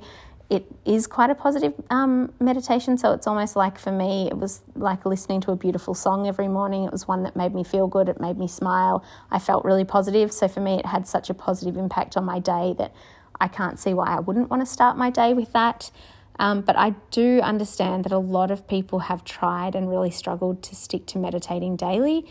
It 0.48 0.64
is 0.84 1.08
quite 1.08 1.30
a 1.30 1.34
positive 1.34 1.74
um, 1.90 2.32
meditation. 2.38 2.96
So 2.96 3.12
it's 3.12 3.26
almost 3.26 3.56
like 3.56 3.78
for 3.78 3.90
me, 3.90 4.28
it 4.28 4.36
was 4.36 4.62
like 4.76 5.04
listening 5.04 5.40
to 5.42 5.50
a 5.52 5.56
beautiful 5.56 5.94
song 5.94 6.28
every 6.28 6.46
morning. 6.46 6.84
It 6.84 6.92
was 6.92 7.08
one 7.08 7.24
that 7.24 7.34
made 7.34 7.52
me 7.52 7.64
feel 7.64 7.88
good, 7.88 8.08
it 8.08 8.20
made 8.20 8.38
me 8.38 8.46
smile. 8.46 9.04
I 9.30 9.40
felt 9.40 9.64
really 9.64 9.84
positive. 9.84 10.32
So 10.32 10.46
for 10.46 10.60
me, 10.60 10.78
it 10.78 10.86
had 10.86 11.08
such 11.08 11.30
a 11.30 11.34
positive 11.34 11.76
impact 11.76 12.16
on 12.16 12.24
my 12.24 12.38
day 12.38 12.74
that 12.78 12.94
I 13.40 13.48
can't 13.48 13.78
see 13.78 13.92
why 13.94 14.06
I 14.06 14.20
wouldn't 14.20 14.50
want 14.50 14.62
to 14.62 14.66
start 14.66 14.96
my 14.96 15.10
day 15.10 15.34
with 15.34 15.52
that. 15.54 15.90
Um, 16.38 16.60
but 16.60 16.76
I 16.76 16.90
do 17.10 17.40
understand 17.40 18.04
that 18.04 18.12
a 18.12 18.18
lot 18.18 18.50
of 18.50 18.68
people 18.68 19.00
have 19.00 19.24
tried 19.24 19.74
and 19.74 19.88
really 19.88 20.10
struggled 20.10 20.62
to 20.64 20.74
stick 20.76 21.06
to 21.06 21.18
meditating 21.18 21.76
daily. 21.76 22.26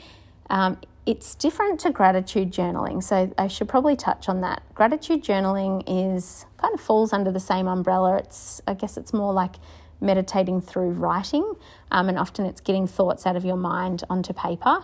Um, 0.50 0.78
it's 1.06 1.36
different 1.36 1.80
to 1.82 1.92
gratitude 1.92 2.52
journaling, 2.52 3.04
so 3.04 3.34
I 3.38 3.48
should 3.48 3.68
probably 3.68 3.96
touch 3.96 4.30
on 4.30 4.42
that. 4.42 4.64
Gratitude 4.74 5.24
journaling 5.24 5.84
is 5.86 6.46
kind 6.58 6.74
of 6.74 6.80
falls 6.80 7.12
under 7.12 7.32
the 7.32 7.40
same 7.40 7.68
umbrella. 7.68 8.18
It's 8.18 8.62
I 8.68 8.74
guess 8.74 8.98
it's 8.98 9.14
more 9.14 9.34
like 9.34 9.56
meditating 10.00 10.62
through 10.62 10.92
writing, 10.92 11.54
um, 11.92 12.10
and 12.10 12.18
often 12.18 12.46
it's 12.46 12.62
getting 12.62 12.88
thoughts 12.88 13.26
out 13.26 13.36
of 13.36 13.44
your 13.44 13.58
mind 13.58 14.04
onto 14.10 14.34
paper. 14.34 14.84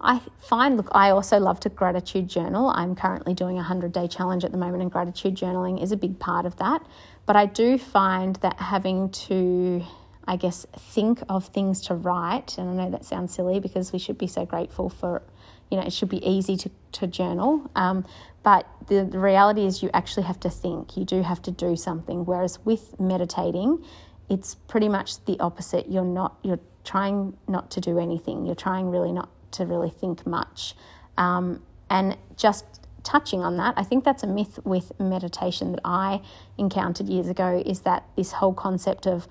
I 0.00 0.20
find, 0.38 0.76
look, 0.76 0.88
I 0.92 1.10
also 1.10 1.38
love 1.38 1.58
to 1.60 1.68
gratitude 1.68 2.28
journal. 2.28 2.68
I'm 2.68 2.94
currently 2.94 3.34
doing 3.34 3.54
a 3.54 3.66
100 3.66 3.92
day 3.92 4.06
challenge 4.06 4.44
at 4.44 4.52
the 4.52 4.58
moment, 4.58 4.82
and 4.82 4.90
gratitude 4.90 5.34
journaling 5.34 5.82
is 5.82 5.92
a 5.92 5.96
big 5.96 6.18
part 6.18 6.46
of 6.46 6.56
that. 6.56 6.86
But 7.26 7.36
I 7.36 7.46
do 7.46 7.78
find 7.78 8.36
that 8.36 8.58
having 8.60 9.10
to, 9.10 9.84
I 10.28 10.36
guess, 10.36 10.66
think 10.76 11.22
of 11.28 11.46
things 11.46 11.80
to 11.86 11.94
write, 11.94 12.58
and 12.58 12.68
I 12.68 12.84
know 12.84 12.90
that 12.90 13.04
sounds 13.04 13.34
silly 13.34 13.58
because 13.60 13.92
we 13.92 13.98
should 13.98 14.18
be 14.18 14.26
so 14.26 14.44
grateful 14.44 14.90
for, 14.90 15.22
you 15.70 15.78
know, 15.78 15.84
it 15.84 15.92
should 15.92 16.10
be 16.10 16.24
easy 16.24 16.56
to, 16.58 16.70
to 16.92 17.06
journal. 17.06 17.70
Um, 17.74 18.04
but 18.42 18.66
the, 18.88 19.04
the 19.04 19.18
reality 19.18 19.64
is, 19.64 19.82
you 19.82 19.90
actually 19.94 20.26
have 20.26 20.38
to 20.40 20.50
think, 20.50 20.96
you 20.98 21.04
do 21.04 21.22
have 21.22 21.40
to 21.42 21.50
do 21.50 21.76
something. 21.76 22.26
Whereas 22.26 22.58
with 22.64 23.00
meditating, 23.00 23.82
it's 24.28 24.54
pretty 24.54 24.88
much 24.88 25.24
the 25.24 25.40
opposite. 25.40 25.90
You're 25.90 26.04
not, 26.04 26.36
you're 26.42 26.60
trying 26.84 27.36
not 27.48 27.70
to 27.72 27.80
do 27.80 27.98
anything, 27.98 28.44
you're 28.44 28.54
trying 28.54 28.90
really 28.90 29.12
not 29.12 29.30
to 29.52 29.64
really 29.64 29.90
think 29.90 30.26
much. 30.26 30.74
Um, 31.16 31.62
and 31.88 32.16
just 32.36 32.64
touching 33.02 33.42
on 33.42 33.56
that, 33.56 33.72
I 33.78 33.82
think 33.82 34.04
that's 34.04 34.22
a 34.22 34.26
myth 34.26 34.58
with 34.64 34.92
meditation 35.00 35.72
that 35.72 35.80
I 35.84 36.20
encountered 36.58 37.08
years 37.08 37.28
ago 37.28 37.62
is 37.64 37.80
that 37.80 38.04
this 38.16 38.32
whole 38.32 38.52
concept 38.52 39.06
of 39.06 39.26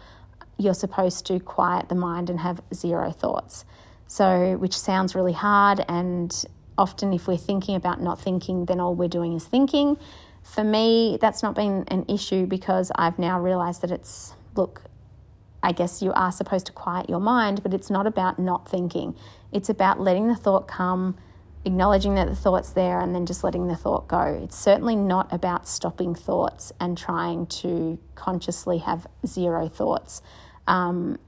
you're 0.58 0.74
supposed 0.74 1.26
to 1.28 1.39
quiet 1.39 1.89
the 1.89 1.96
mind 1.96 2.30
and 2.30 2.39
have 2.39 2.62
zero 2.74 3.12
thoughts. 3.12 3.65
So, 4.08 4.56
which 4.58 4.78
sounds 4.78 5.15
really 5.15 5.34
hard, 5.34 5.84
and 5.88 6.46
often 6.78 7.13
if 7.13 7.28
we're 7.28 7.38
thinking 7.38 7.76
about 7.76 8.02
not 8.02 8.20
thinking, 8.20 8.65
then 8.65 8.80
all 8.80 8.96
we're 8.96 9.10
doing 9.10 9.34
is 9.34 9.46
thinking. 9.46 9.98
For 10.43 10.63
me, 10.63 11.17
that's 11.20 11.43
not 11.43 11.56
been 11.56 11.84
an 11.89 12.06
issue 12.08 12.46
because 12.46 12.91
I've 12.96 13.20
now 13.20 13.39
realized 13.39 13.82
that 13.82 13.91
it's 13.91 14.34
look, 14.56 14.82
I 15.62 15.72
guess 15.72 16.02
you 16.02 16.13
are 16.13 16.32
supposed 16.32 16.65
to 16.67 16.72
quiet 16.72 17.10
your 17.10 17.20
mind, 17.20 17.63
but 17.63 17.74
it's 17.74 17.89
not 17.89 18.08
about 18.08 18.39
not 18.39 18.70
thinking. 18.70 19.15
It's 19.52 19.70
about 19.70 20.00
letting 20.00 20.28
the 20.28 20.36
thought 20.36 20.67
come, 20.67 21.17
acknowledging 21.65 22.15
that 22.15 22.28
the 22.28 22.36
thought's 22.36 22.72
there, 22.72 23.00
and 23.00 23.13
then 23.13 23.26
just 23.26 23.43
letting 23.43 23.67
the 23.67 23.76
thought 23.76 24.08
go. 24.08 24.39
It's 24.43 24.58
certainly 24.58 24.96
not 24.96 25.32
about 25.34 25.67
stopping 25.67 26.15
thoughts 26.15 26.72
and 26.80 26.98
trying 26.98 27.48
to 27.48 28.00
consciously 28.15 28.78
have 28.80 29.08
zero 29.26 29.67
thoughts. 29.67 30.22
Um, 30.68 31.20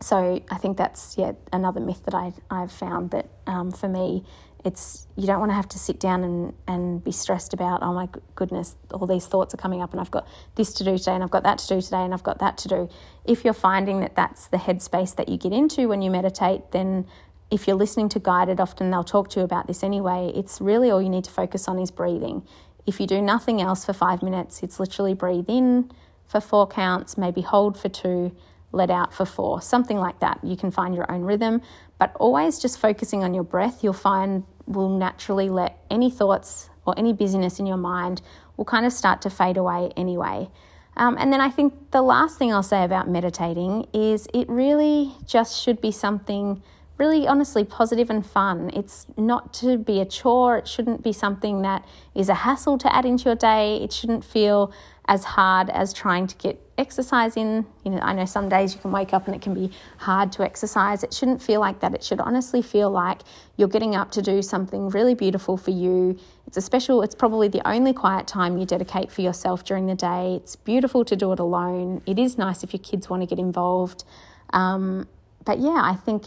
so 0.00 0.42
I 0.50 0.56
think 0.56 0.76
that's 0.76 1.16
yeah 1.16 1.32
another 1.52 1.80
myth 1.80 2.02
that 2.04 2.14
I 2.14 2.32
I've 2.50 2.72
found 2.72 3.10
that 3.12 3.28
um, 3.46 3.70
for 3.70 3.88
me 3.88 4.24
it's 4.64 5.06
you 5.16 5.26
don't 5.26 5.40
want 5.40 5.50
to 5.50 5.54
have 5.54 5.68
to 5.68 5.78
sit 5.78 5.98
down 6.00 6.24
and, 6.24 6.52
and 6.66 7.04
be 7.04 7.12
stressed 7.12 7.52
about 7.52 7.82
oh 7.82 7.92
my 7.92 8.08
goodness 8.34 8.76
all 8.92 9.06
these 9.06 9.26
thoughts 9.26 9.54
are 9.54 9.56
coming 9.56 9.80
up 9.80 9.92
and 9.92 10.00
I've 10.00 10.10
got 10.10 10.26
this 10.56 10.72
to 10.74 10.84
do 10.84 10.98
today 10.98 11.12
and 11.12 11.22
I've 11.22 11.30
got 11.30 11.44
that 11.44 11.58
to 11.58 11.68
do 11.68 11.80
today 11.80 12.02
and 12.02 12.12
I've 12.14 12.22
got 12.22 12.38
that 12.40 12.58
to 12.58 12.68
do 12.68 12.88
if 13.24 13.44
you're 13.44 13.54
finding 13.54 14.00
that 14.00 14.16
that's 14.16 14.48
the 14.48 14.56
headspace 14.56 15.14
that 15.16 15.28
you 15.28 15.36
get 15.36 15.52
into 15.52 15.88
when 15.88 16.02
you 16.02 16.10
meditate 16.10 16.72
then 16.72 17.06
if 17.52 17.68
you're 17.68 17.76
listening 17.76 18.08
to 18.08 18.18
guided, 18.18 18.60
often 18.60 18.90
they'll 18.90 19.04
talk 19.04 19.28
to 19.30 19.40
you 19.40 19.44
about 19.44 19.66
this 19.66 19.84
anyway. 19.84 20.32
It's 20.34 20.58
really 20.58 20.90
all 20.90 21.02
you 21.02 21.10
need 21.10 21.24
to 21.24 21.30
focus 21.30 21.68
on 21.68 21.78
is 21.78 21.90
breathing. 21.90 22.42
If 22.86 22.98
you 22.98 23.06
do 23.06 23.20
nothing 23.20 23.60
else 23.60 23.84
for 23.84 23.92
five 23.92 24.22
minutes, 24.22 24.62
it's 24.62 24.80
literally 24.80 25.12
breathe 25.12 25.44
in 25.48 25.90
for 26.26 26.40
four 26.40 26.66
counts, 26.66 27.18
maybe 27.18 27.42
hold 27.42 27.78
for 27.78 27.90
two, 27.90 28.34
let 28.72 28.90
out 28.90 29.14
for 29.14 29.24
four, 29.26 29.60
something 29.60 29.98
like 29.98 30.18
that. 30.20 30.40
You 30.42 30.56
can 30.56 30.70
find 30.70 30.94
your 30.94 31.10
own 31.10 31.22
rhythm, 31.22 31.62
but 31.98 32.14
always 32.16 32.58
just 32.58 32.78
focusing 32.78 33.22
on 33.22 33.34
your 33.34 33.44
breath, 33.44 33.84
you'll 33.84 33.92
find 33.92 34.44
will 34.66 34.88
naturally 34.88 35.48
let 35.48 35.78
any 35.90 36.10
thoughts 36.10 36.70
or 36.86 36.94
any 36.98 37.12
busyness 37.12 37.58
in 37.58 37.66
your 37.66 37.76
mind 37.76 38.22
will 38.56 38.64
kind 38.64 38.86
of 38.86 38.92
start 38.92 39.22
to 39.22 39.30
fade 39.30 39.56
away 39.56 39.92
anyway. 39.96 40.48
Um, 40.96 41.16
and 41.18 41.32
then 41.32 41.40
I 41.40 41.48
think 41.48 41.90
the 41.90 42.02
last 42.02 42.38
thing 42.38 42.52
I'll 42.52 42.62
say 42.62 42.84
about 42.84 43.08
meditating 43.08 43.86
is 43.92 44.28
it 44.34 44.48
really 44.48 45.12
just 45.24 45.62
should 45.62 45.80
be 45.80 45.90
something 45.90 46.62
really 46.98 47.26
honestly 47.26 47.64
positive 47.64 48.10
and 48.10 48.24
fun. 48.24 48.70
It's 48.74 49.06
not 49.16 49.54
to 49.54 49.78
be 49.78 50.00
a 50.00 50.04
chore, 50.04 50.58
it 50.58 50.68
shouldn't 50.68 51.02
be 51.02 51.12
something 51.12 51.62
that 51.62 51.84
is 52.14 52.28
a 52.28 52.34
hassle 52.34 52.78
to 52.78 52.94
add 52.94 53.06
into 53.06 53.24
your 53.24 53.34
day. 53.34 53.76
It 53.82 53.92
shouldn't 53.92 54.24
feel 54.24 54.72
as 55.06 55.24
hard 55.24 55.70
as 55.70 55.92
trying 55.92 56.26
to 56.26 56.36
get 56.36 56.71
exercise 56.82 57.36
in. 57.38 57.64
You 57.84 57.92
know, 57.92 58.00
I 58.00 58.12
know 58.12 58.26
some 58.26 58.50
days 58.50 58.74
you 58.74 58.80
can 58.80 58.92
wake 58.92 59.14
up 59.14 59.26
and 59.26 59.34
it 59.34 59.40
can 59.40 59.54
be 59.54 59.70
hard 59.96 60.30
to 60.32 60.42
exercise. 60.42 61.02
It 61.02 61.14
shouldn't 61.14 61.40
feel 61.40 61.60
like 61.60 61.80
that. 61.80 61.94
It 61.94 62.04
should 62.04 62.20
honestly 62.20 62.60
feel 62.60 62.90
like 62.90 63.22
you're 63.56 63.68
getting 63.68 63.94
up 63.96 64.10
to 64.12 64.20
do 64.20 64.42
something 64.42 64.90
really 64.90 65.14
beautiful 65.14 65.56
for 65.56 65.70
you. 65.70 66.18
It's 66.46 66.58
a 66.58 66.60
special, 66.60 67.00
it's 67.00 67.14
probably 67.14 67.48
the 67.48 67.66
only 67.66 67.94
quiet 67.94 68.26
time 68.26 68.58
you 68.58 68.66
dedicate 68.66 69.10
for 69.10 69.22
yourself 69.22 69.64
during 69.64 69.86
the 69.86 69.94
day. 69.94 70.34
It's 70.36 70.56
beautiful 70.56 71.04
to 71.06 71.16
do 71.16 71.32
it 71.32 71.38
alone. 71.38 72.02
It 72.04 72.18
is 72.18 72.36
nice 72.36 72.62
if 72.62 72.74
your 72.74 72.82
kids 72.82 73.08
want 73.08 73.22
to 73.22 73.26
get 73.26 73.38
involved. 73.38 74.04
Um, 74.52 75.08
but 75.44 75.58
yeah, 75.58 75.80
I 75.82 75.94
think 75.94 76.26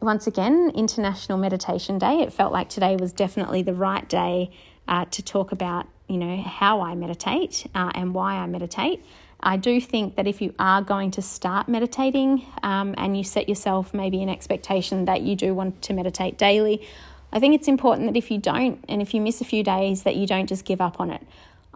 once 0.00 0.26
again, 0.26 0.70
International 0.74 1.38
Meditation 1.38 1.98
Day. 1.98 2.20
It 2.20 2.32
felt 2.32 2.52
like 2.52 2.68
today 2.68 2.96
was 2.96 3.12
definitely 3.12 3.62
the 3.62 3.74
right 3.74 4.08
day 4.08 4.50
uh, 4.86 5.04
to 5.06 5.22
talk 5.22 5.52
about, 5.52 5.86
you 6.08 6.16
know, 6.16 6.40
how 6.42 6.80
I 6.80 6.94
meditate 6.94 7.66
uh, 7.74 7.90
and 7.94 8.14
why 8.14 8.34
I 8.34 8.46
meditate. 8.46 9.04
I 9.44 9.56
do 9.56 9.80
think 9.80 10.16
that 10.16 10.26
if 10.26 10.40
you 10.40 10.54
are 10.58 10.82
going 10.82 11.10
to 11.12 11.22
start 11.22 11.68
meditating 11.68 12.44
um, 12.62 12.94
and 12.96 13.16
you 13.16 13.22
set 13.22 13.48
yourself 13.48 13.94
maybe 13.94 14.22
an 14.22 14.28
expectation 14.28 15.04
that 15.04 15.20
you 15.20 15.36
do 15.36 15.54
want 15.54 15.82
to 15.82 15.92
meditate 15.92 16.38
daily, 16.38 16.86
I 17.32 17.38
think 17.40 17.54
it's 17.54 17.68
important 17.68 18.08
that 18.08 18.16
if 18.16 18.30
you 18.30 18.38
don't 18.38 18.84
and 18.88 19.02
if 19.02 19.14
you 19.14 19.20
miss 19.20 19.40
a 19.40 19.44
few 19.44 19.62
days, 19.62 20.02
that 20.04 20.16
you 20.16 20.26
don't 20.26 20.48
just 20.48 20.64
give 20.64 20.80
up 20.80 20.98
on 20.98 21.10
it. 21.10 21.22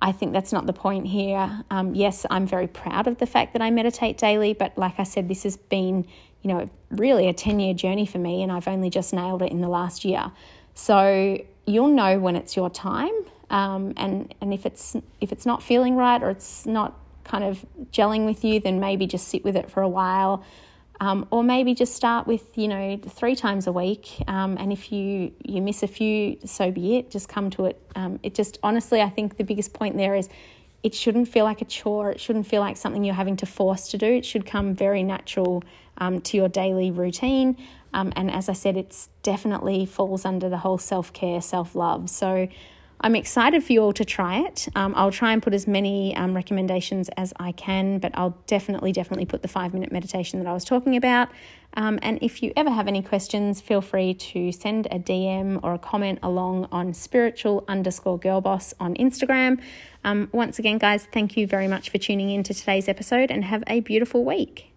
I 0.01 0.13
think 0.13 0.33
that's 0.33 0.53
not 0.53 0.67
the 0.67 0.73
point 0.73 1.09
here. 1.09 1.65
Um, 1.71 1.95
yes, 1.95 2.25
I'm 2.31 2.47
very 2.47 2.69
proud 2.69 3.07
of 3.07 3.19
the 3.19 3.27
fact 3.27 3.53
that 3.53 3.63
I 3.63 3.71
meditate 3.71 4.17
daily, 4.17 4.55
but 4.55 4.79
like 4.79 4.99
I 4.99 5.03
said, 5.03 5.29
this 5.29 5.43
has 5.43 5.57
been 5.57 6.07
you 6.43 6.55
know, 6.55 6.71
really 6.91 7.29
a 7.29 7.33
10 7.33 7.61
year 7.61 7.75
journey 7.75 8.07
for 8.07 8.19
me, 8.19 8.43
and 8.43 8.53
I've 8.53 8.69
only 8.69 8.91
just 8.91 9.13
nailed 9.13 9.43
it 9.43 9.51
in 9.51 9.61
the 9.61 9.69
last 9.69 10.05
year. 10.05 10.31
So 10.75 11.43
you'll 11.67 11.89
know 11.89 12.19
when 12.19 12.37
it's 12.37 12.57
your 12.57 12.71
time, 12.71 13.13
um, 13.51 13.93
and 13.97 14.35
and 14.41 14.55
if 14.55 14.65
it's 14.65 14.97
if 15.21 15.33
it's 15.33 15.45
not 15.45 15.63
feeling 15.63 15.97
right 15.97 16.23
or 16.23 16.31
it's 16.31 16.65
not 16.67 16.95
kind 17.29 17.45
of 17.45 17.65
gelling 17.93 18.25
with 18.25 18.45
you, 18.45 18.59
then 18.59 18.81
maybe 18.81 19.07
just 19.07 19.29
sit 19.29 19.45
with 19.45 19.57
it 19.57 19.71
for 19.71 19.83
a 19.83 19.89
while, 19.89 20.45
um, 21.01 21.27
or 21.31 21.45
maybe 21.45 21.75
just 21.75 21.95
start 21.95 22.27
with 22.27 22.57
you 22.57 22.67
know 22.67 22.99
three 23.09 23.37
times 23.37 23.67
a 23.67 23.73
week. 23.73 24.23
Um, 24.27 24.57
and 24.59 24.73
if 24.73 24.91
you 24.91 25.33
you 25.45 25.63
miss 25.63 25.83
a 25.83 25.87
few, 25.89 26.39
so 26.45 26.71
be 26.71 26.97
it. 26.97 27.11
Just 27.11 27.29
come 27.29 27.51
to 27.51 27.67
it. 27.67 27.81
Um, 27.95 28.19
it 28.23 28.35
just 28.35 28.59
honestly, 28.63 29.01
I 29.01 29.11
think 29.11 29.37
the 29.37 29.45
biggest 29.45 29.73
point 29.73 29.97
there 29.97 30.15
is 30.15 30.29
it 30.83 30.95
shouldn't 30.95 31.29
feel 31.29 31.45
like 31.45 31.61
a 31.61 31.65
chore. 31.65 32.11
It 32.11 32.21
shouldn't 32.21 32.47
feel 32.47 32.61
like 32.61 32.77
something 32.77 33.05
you're 33.05 33.15
having 33.15 33.37
to 33.37 33.47
force 33.47 33.89
to 33.89 33.99
do. 33.99 34.07
It 34.07 34.25
should 34.25 34.47
come 34.47 34.75
very 34.75 35.03
natural 35.03 35.63
um, 35.99 36.21
to 36.23 36.37
your 36.37 36.49
daily 36.49 36.91
routine. 36.91 37.57
Um, 37.93 38.13
and 38.17 38.31
as 38.31 38.49
I 38.49 38.53
said, 38.53 38.77
it's 38.77 39.09
definitely 39.23 39.87
falls 39.87 40.25
under 40.25 40.49
the 40.49 40.59
whole 40.59 40.79
self 40.79 41.13
care, 41.13 41.41
self 41.41 41.75
love. 41.75 42.11
So 42.11 42.49
I'm 43.01 43.15
excited 43.15 43.63
for 43.63 43.73
you 43.73 43.83
all 43.83 43.93
to 43.93 44.05
try 44.05 44.41
it. 44.41 44.69
Um, 44.75 44.93
I'll 44.97 45.13
try 45.13 45.33
and 45.33 45.43
put 45.43 45.55
as 45.55 45.67
many 45.69 46.17
um, 46.17 46.35
recommendations 46.35 47.09
as 47.11 47.33
I 47.39 47.53
can, 47.53 47.99
but 47.99 48.11
I'll 48.15 48.37
definitely, 48.47 48.91
definitely 48.91 49.27
put 49.27 49.43
the 49.43 49.49
five 49.49 49.73
minute 49.73 49.93
meditation 49.93 50.41
that 50.41 50.49
I 50.49 50.53
was 50.53 50.65
talking 50.65 50.97
about. 50.97 51.29
Um, 51.75 51.99
and 52.03 52.19
if 52.23 52.43
you 52.43 52.53
ever 52.57 52.71
have 52.71 52.89
any 52.89 53.03
questions, 53.03 53.61
feel 53.61 53.81
free 53.81 54.15
to 54.15 54.51
send 54.51 54.87
a 54.87 54.99
DM 54.99 55.61
or 55.63 55.75
a 55.75 55.79
comment 55.79 56.19
along 56.23 56.67
on 56.73 56.93
spiritual 56.93 57.65
underscore 57.69 58.19
girl 58.19 58.41
boss 58.41 58.75
on 58.81 58.95
Instagram. 58.97 59.61
Um, 60.03 60.29
once 60.33 60.59
again, 60.59 60.79
guys, 60.79 61.07
thank 61.13 61.37
you 61.37 61.47
very 61.47 61.69
much 61.69 61.91
for 61.91 61.99
tuning 61.99 62.31
in 62.31 62.43
to 62.45 62.55
today's 62.55 62.89
episode 62.89 63.31
and 63.31 63.45
have 63.45 63.63
a 63.67 63.81
beautiful 63.81 64.25
week. 64.25 64.68